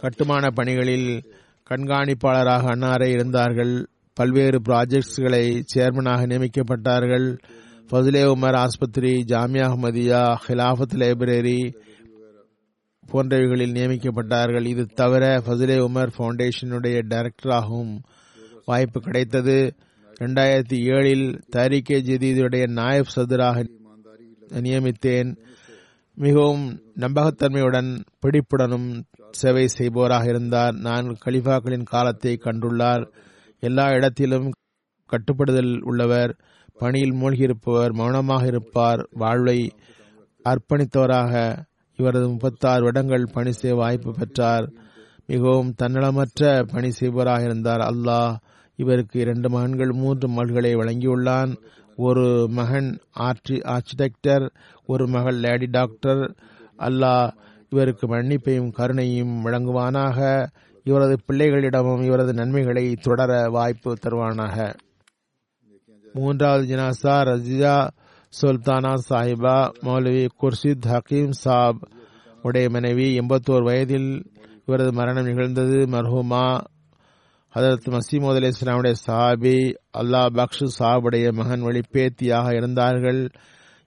[0.01, 1.25] கட்டுமான பணிகளில்
[1.71, 3.89] கண்காணிப்பாளராக அன்னாரே இருந்தார்கள்.
[4.15, 7.39] பல்வேறு ப்ராஜெக்ட்ஸ்களை சேர்மனாக நியமிக்கப்பட்டார்கள்.
[7.91, 11.75] ஃபதுலே உமர் ஆஸ்பத்திரி ஜாமியா அஹமதியா ஹிலாஃபத் லைப்ரரி
[13.13, 14.65] போன்றவைகளில் நியமிக்கப்பட்டார்கள்.
[14.65, 17.99] இது தவிர ஃபதுலே உமர் ஃபவுண்டேஷனுடைய டைரக்டராகவும்
[18.65, 19.75] வாய்ப்பு கிடைத்தது.
[20.21, 23.67] இரண்டாயிரத்தி ஏழில் தாரிகே ஜதீதுடைய நாயப் சதுராக
[24.49, 25.37] நியமித்தேன்.
[26.15, 30.75] மிகவும் நம்பகத்தன்மையுடன் பிடிப்புடனும் சேவை செய்பவராக இருந்தார்.
[30.75, 33.07] நான் கலிஃபாக்களின் காலத்தை கண்டுள்ளார்.
[33.65, 34.49] எல்லா இடத்திலும்
[35.11, 36.33] கட்டுப்படுதல் உள்ளவர்
[36.79, 39.59] பணியில் மூழ்கியிருப்பவர் மௌனமாக இருப்பார் வாழ்வை
[40.45, 41.33] அர்ப்பணித்தவராக
[41.99, 44.67] இவரது முப்பத்தாறு வருடங்கள் பணி செய்ய வாய்ப்பு பெற்றார்.
[45.27, 46.43] மிகவும் தன்னலமற்ற
[46.73, 47.83] பணி செய்பவராக இருந்தார்.
[47.91, 48.33] அல்லாஹ்
[48.83, 51.53] இவருக்கு இரண்டு மகன்கள் மூன்று மகள்களை வழங்கியுள்ளான்.
[52.07, 52.27] ஒரு
[52.59, 52.91] மகன்
[53.27, 54.47] ஆர்டி ஆர்கிடெக்டர்
[54.87, 56.23] ஒரு மகள் லேடி டாக்டர்.
[56.79, 57.31] அல்லாஹ்
[57.71, 60.19] இவருக்கு மன்னிப்பையும் கருணையும் வழங்குவானாக.
[60.85, 64.75] இவரது பிள்ளைகளிடமும் இவரது நன்மைகளை தொடர வாய்ப்பு தருவானாக.
[66.13, 67.89] மூன்றாவது ஜினாசா ரஜியா
[68.41, 71.89] சுல்தானா சாஹிபா மௌலவி குர்ஷித் ஹக்கீம் சாப்
[72.43, 74.31] உடைய மனைவி எண்பத்தோரு வயதில்
[74.67, 75.79] இவரது மரணம் நிகழ்ந்தது.
[75.87, 76.61] மர்ஹூமா
[77.55, 83.31] ஹதரத் மசீமோத் அலி இஸ்லாமுடைய சாபி அல்லாஹ் பக்ஷு சாபுடைய மகன் வழி பேத்தியாக இருந்தார்கள்.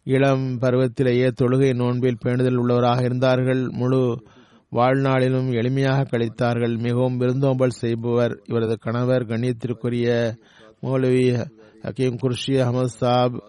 [0.04, 3.68] இளம் பருவத்திலேயே தொழுகை நோன்பில் பேணுதல் உள்ளவராக இருந்தார்கள்.
[3.70, 4.24] முழு
[4.72, 6.78] வாழ்நாளிலும் எளிமையாக கழித்தார்கள்.
[6.78, 10.34] மிகவும் விருந்தோம்பல் செய்பவர் இவரது கணவர் கண்ணியத்திற்குரிய
[10.82, 11.46] மௌலவி
[11.84, 13.44] ஹக்கீம் குர்ஷி அகமது சாப்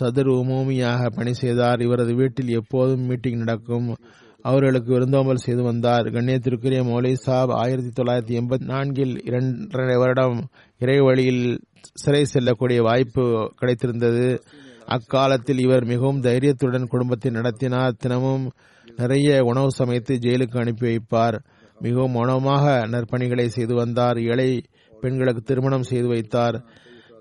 [0.00, 1.80] சதுர் உமூமியாக பணி செய்தார்.
[1.80, 3.96] இவரது வீட்டில் எப்போதும் மீட்டிங் நடக்கும்.
[4.42, 6.02] அவர்களுக்கு விருந்தோம்பல் செய்து வந்தார்.
[6.02, 10.48] கண்ணியத்திற்குரிய மௌலி சாப் ஆயிரத்தி தொள்ளாயிரத்தி எண்பத்தி நான்கில் இரண்டரை வருடம்
[10.80, 11.58] இறைவழியில்
[11.94, 14.38] சிறை செல்லக்கூடிய வாய்ப்பு கிடைத்திருந்தது.
[14.86, 17.94] அக்காலத்தில் இவர் மிகவும் தைரியத்துடன் குடும்பத்தை நடத்தினார்.
[17.98, 18.50] தினமும்
[18.98, 21.38] நிறைய உணவு சமைத்து ஜெயிலுக்கு அனுப்பி வைப்பார்.
[21.80, 24.18] மிகவும் மௌனமாக நற்பணிகளை செய்து வந்தார்.
[24.18, 24.62] ஏழை
[25.00, 26.64] பெண்களுக்கு திருமணம் செய்து வைத்தார்.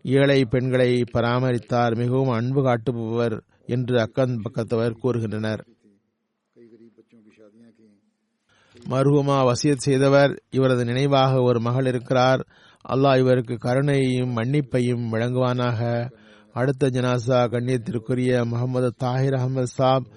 [0.03, 1.95] ஏழை பெண்களை பராமரித்தார்.
[1.95, 5.59] மிகவும் அன்பு காட்டுபவர் என்று அக்கன் பக்கத்தவர் கூறுகின்றனர்.
[8.89, 12.47] மருகுமா வசியத் செய்தவர் இவரது நினைவாக ஒரு மகள் இருக்கிறார்.
[12.89, 16.09] அல்லாஹ் இவருக்கு கருணையையும் மன்னிப்பையும் வழங்குவானாக.
[16.53, 20.07] அடுத்த ஜனாசா கண்ணியத்திற்குரிய முகமது தாஹிர் அகமது சாப்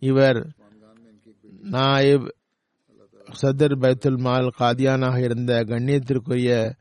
[0.00, 0.50] இவர்
[1.62, 2.28] நாயிப்
[3.42, 6.72] சதர் பைத்துல் மால் காதியானாக இருந்த கண்ணியத்திற்குரிய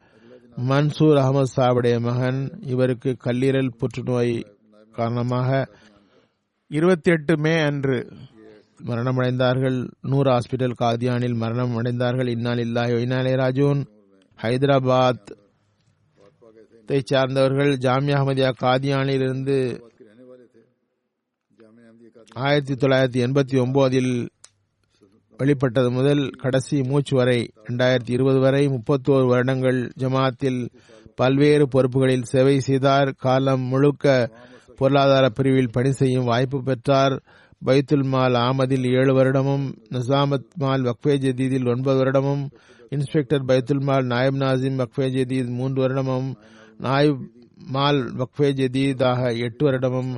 [0.70, 4.46] மன்சூர் அகமது சாவுடைய மகன் இவருக்கு கல்லீரல் புற்றுநோய்
[4.92, 5.68] காரணமாக
[6.68, 8.08] இருபத்தி எட்டு மே அன்று
[8.86, 9.90] மரணமடைந்தார்கள்.
[10.02, 13.84] நூர் ஹாஸ்பிட்டல் காதியானில் மரணம் அடைந்தார்கள் இன்னால் இல்லாஹி இன்னாலே ராஜூன்.
[14.40, 15.38] ஹைதராபாத்
[17.12, 19.58] சார்ந்தவர்கள் ஜாமியா அஹமதியா காதியானில் இருந்து
[22.34, 24.30] ஆயிரத்தி தொள்ளாயிரத்தி எண்பத்தி ஒன்பதில்
[25.40, 30.70] வெளிப்பட்டது முதல் கடைசி மூச்சு வரை இரண்டாயிரத்தி இருபது வரை முப்பத்தோரு வருடங்கள் ஜமாத்தில்
[31.16, 33.10] பல்வேறு பொறுப்புகளில் சேவை செய்தார்.
[33.18, 34.30] காலம் முழுக்க
[34.76, 37.16] பொருளாதார பிரிவில் பணி செய்யும் வாய்ப்பு பெற்றார்.
[37.66, 42.44] பைத்துல் மால் ஆமதில் ஏழு வருடமும் நிசாமத் மால் வக்ஃபே ஜதீதில் ஒன்பது வருடமும்
[42.90, 46.30] இன்ஸ்பெக்டர் பைத்துல் மால் நாயப் நாசிம் வக்ஃபே ஜதீத் மூன்று வருடமும்
[46.80, 47.24] நாயிப்
[47.68, 50.12] மால் வக்ஃபே ஜதீதாக எட்டு வருடமும்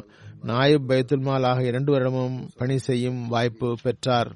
[0.45, 4.31] நாயிப் பைத்துல் மால் ஆக இரண்டு வருடமும் பணி செய்யும் வாய்ப்பு பெற்றார்.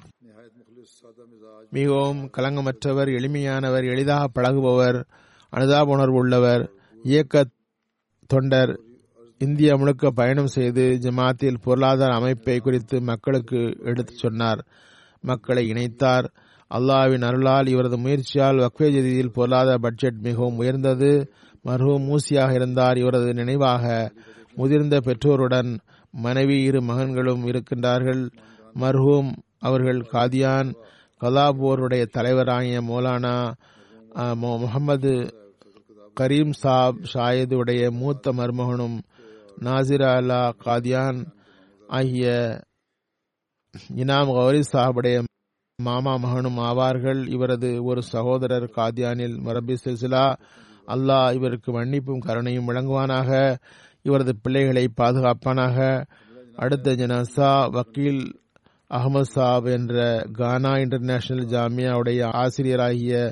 [1.75, 4.97] மிகவும் கலங்கமற்றவர் எளிமையானவர் எளிதாக பழகுபவர்
[5.53, 6.63] அனுதாப உணர்வு உள்ளவர்
[7.03, 7.43] இயக்க
[8.27, 8.71] தொண்டர்
[9.37, 14.61] இந்தியா முழுக்க பயணம் செய்து ஜமாத்தில் பொருளாதார அமைப்பை குறித்து மக்களுக்கு எடுத்துச் சொன்னார்.
[15.21, 16.27] மக்களை இணைத்தார்.
[16.71, 21.11] அல்லாவின் அருளால் இவரது முயற்சியால் வக்வே ஜதியில் பொருளாதார பட்ஜெட் மிகவும் உயர்ந்தது.
[21.65, 22.97] மர்ஹூம் மூசியாக இருந்தார்.
[22.97, 23.83] இவரது நினைவாக
[24.55, 25.71] முதிர்ந்த பெற்றோருடன்
[26.11, 28.23] மனைவி இரு மகன்களும் இருக்கின்றார்கள்.
[28.79, 30.69] மர்ஹூம் அவர்கள் காதியான்
[31.21, 33.35] கலாபூருடைய தலைவராகிய மௌலானா
[34.35, 35.13] முகமது
[36.19, 38.97] கரீம் சாப் ஷாயிதுடைய மூத்த மருமகனும்
[39.61, 41.19] நாசிர் அலா காதியான்
[41.87, 42.27] ஆகிய
[43.95, 45.23] இனாம் கௌரி சாஹுடைய
[45.79, 47.21] மாமா மகனும் ஆவார்கள்.
[47.27, 50.25] இவரது ஒரு சகோதரர் காதியானில் மரபி சில்சிலா.
[50.87, 53.57] அல்லாஹ் இவருக்கு மன்னிப்பும் கருணையும் வழங்குவானாக.
[54.03, 56.05] இவரது பிள்ளைகளை பாதுகாப்பானாக.
[56.55, 58.23] அடுத்த ஜனாசா வக்கீல்
[58.89, 63.31] அகமது சாப் என்ற கானா இன்டர்நேஷனல் ஜாமியாவுடைய ஆசிரியராகிய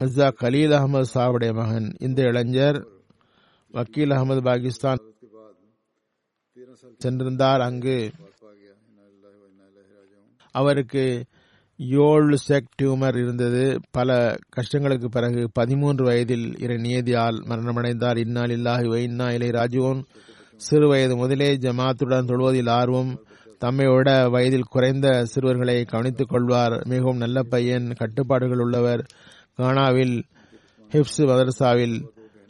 [0.00, 1.88] மிர்சா கலீல் அகமது சாவுடைய மகன்.
[1.98, 2.78] இந்த இளைஞர்
[3.74, 5.00] வக்கீல் அகமது பாகிஸ்தான்
[7.04, 7.60] சென்றிருந்தார்.
[7.60, 8.10] அங்கு
[10.54, 11.24] அவருக்கு
[11.78, 13.80] ஏழு செக் டியூமர் இருந்தது.
[13.90, 18.18] பல கஷ்டங்களுக்கு பிறகு பதிமூன்று வயதில் இரு நியதியால் மரணமடைந்தார்.
[18.18, 20.02] இன்னால் இல்லாஹி வைன்னா இலை ராஜுவோன்
[20.56, 23.12] சிறு வயது முதலே ஜமாத்துடன் தொழுவதில் ஆர்வம்
[23.60, 26.74] தம்மை விட வயதில் குறைந்த சிறுவர்களை கவனித்துக் கொள்வார்.
[26.88, 29.02] மிகவும் நல்ல பையன் கட்டுப்பாடுகள் உள்ளவர்.
[29.56, 30.22] கானாவில்
[30.92, 31.96] ஹிப்ஸ் மதரசாவில்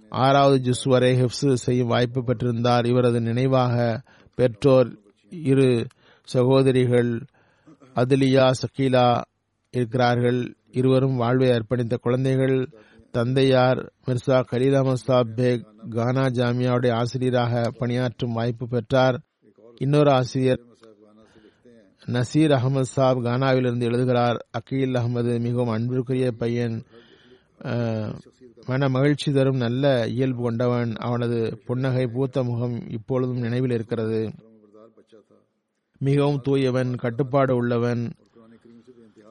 [0.08, 2.86] ஆறாவது ஜுஸ் வரை ஹிப்ஸ் செய்யும் வாய்ப்பு பெற்றிருந்தார்.
[2.86, 4.02] இவரது நினைவாக
[4.34, 4.90] பெற்றோர்
[5.30, 5.86] இரு
[6.24, 7.10] சகோதரிகள்
[7.94, 9.20] அதுலியா சக்கீலா
[9.70, 10.54] இருக்கிறார்கள்.
[10.70, 12.56] இருவரும் வாழ்வை அர்ப்பணித்த குழந்தைகள்
[13.10, 19.20] தந்தையார் மிர்சா கலீல் அஹமது சாப் பேக் கானா ஜாமியாவுடைய ஆசிரியராக பணியாற்றும் வாய்ப்பு பெற்றார்.
[19.76, 20.68] இன்னொரு ஆசிரியர்
[22.06, 26.82] நசீர் அகமது சாப் கானாவிலிருந்து எழுதுகிறார் அக்கீல் அகமது மிகவும் அன்பிற்குரிய பையன்.
[28.66, 30.94] மன மகிழ்ச்சி தரும் நல்ல இயல்பு கொண்டவன்.
[30.94, 34.32] அவனது புன்னகை பூத்த முகம் இப்பொழுதும் நினைவில் இருக்கிறது.
[35.98, 38.12] மிகவும் தூயவன் கட்டுப்பாடு உள்ளவன்.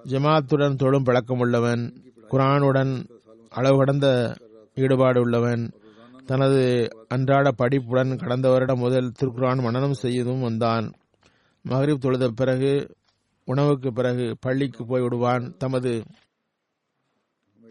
[0.03, 1.93] ஜமாத்துடன் தொழும் பழக்கம் உள்ளவன்.
[2.29, 3.05] குரானுடன்
[3.49, 4.35] அளவு கடந்த
[4.75, 5.71] ஈடுபாடு உள்ளவன்.
[6.25, 10.91] தனது அன்றாட படிப்புடன் கடந்த வருடம் முதல் திருக்குரான் மனனம் செய்யதும் வந்தான்.
[11.61, 12.95] மகரிப் தொழுத பிறகு
[13.45, 16.03] உணவுக்கு பிறகு பள்ளிக்கு போய் விடுவான் தமது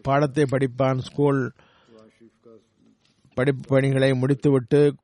[0.01, 0.97] பாடத்தை படிப்பான்.
[0.97, 1.51] ஸ்கூல்
[3.33, 4.95] படிப்பு பணிகளை முடித்துவிட்டு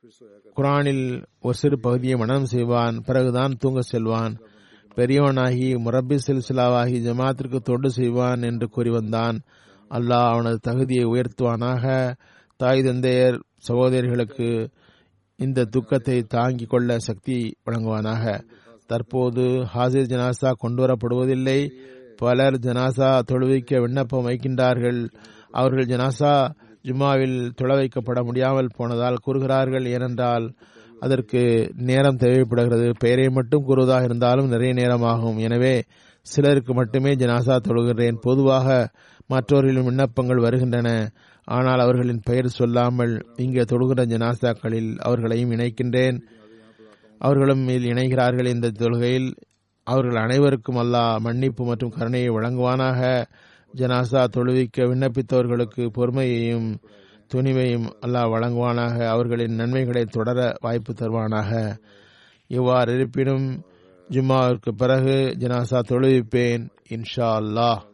[0.55, 3.01] குரானில் ஒரு சிறு பகுதியை மனனம் செய்வான்.
[3.05, 4.37] பிறகுதான் தூங்க செல்வான்.
[4.95, 9.41] பெரியவனாகி முரப்பி சில்சிலாவாகி ஜமாத்திற்கு தொண்டு செய்வான் என்று கூறி வந்தான்.
[9.89, 12.15] அல்லாஹ் அவனது தகுதியை உயர்த்துவானாக.
[12.57, 14.69] தாய் தந்தையர் சகோதரிகளுக்கு
[15.35, 18.47] இந்த துக்கத்தை தாங்கிக் கொள்ள சக்தி வழங்குவானாக.
[18.87, 21.59] தற்போது ஹாசிர் ஜனாசா கொண்டுவரப்படுவதில்லை.
[22.17, 24.99] பலர் ஜனாசா தொழுவிக்க விண்ணப்பம் வைக்கின்றார்கள்.
[25.51, 26.33] அவர்கள் ஜனாசா
[26.85, 29.85] ஜும்மாவில் தொழ வைக்கப்பட முடியாமல் போனதால் கூறுகிறார்கள்.
[29.85, 30.45] ஏனென்றால்
[31.01, 31.41] அதற்கு
[31.89, 32.89] நேரம் தேவைப்படுகிறது.
[32.99, 35.37] பெயரை மட்டும் கூறுவதாக இருந்தாலும் நிறைய நேரமாகும்.
[35.37, 35.75] எனவே
[36.21, 38.67] சிலருக்கு மட்டுமே ஜனாசா தொழுகிறேன் பொதுவாக
[39.27, 40.89] மற்றவர்களின் விண்ணப்பங்கள் வருகின்றன.
[41.47, 46.17] ஆனால் அவர்களின் பெயர் சொல்லாமல் இங்கே தொழுகிற ஜனாசாக்களில் அவர்களையும் இணைக்கின்றேன்.
[47.19, 49.35] அவர்களும் மேல் இணைகிறார்கள் இந்த தொழுகையில்.
[49.83, 53.25] அவர்கள் அனைவருக்கும் அல்லாஹ் மன்னிப்பு மற்றும் கருணையை வழங்குவானாக.
[53.75, 56.75] ஜனாசா தொழுவிக்க விண்ணப்பித்தவர்களுக்கு பொறுமையையும்
[57.33, 59.07] துணிவையும் அல்லாஹ் வழங்குவானாக.
[59.07, 61.77] அவர்களின் நன்மைகளை தொடர வாய்ப்பு தருவானாக.
[62.47, 63.63] இவ்வாறு இருப்பினும்
[64.09, 67.93] ஜும்மாவிற்கு பிறகு ஜனாசா தொழுவிப்பேன் இன்ஷா அல்லாஹ்.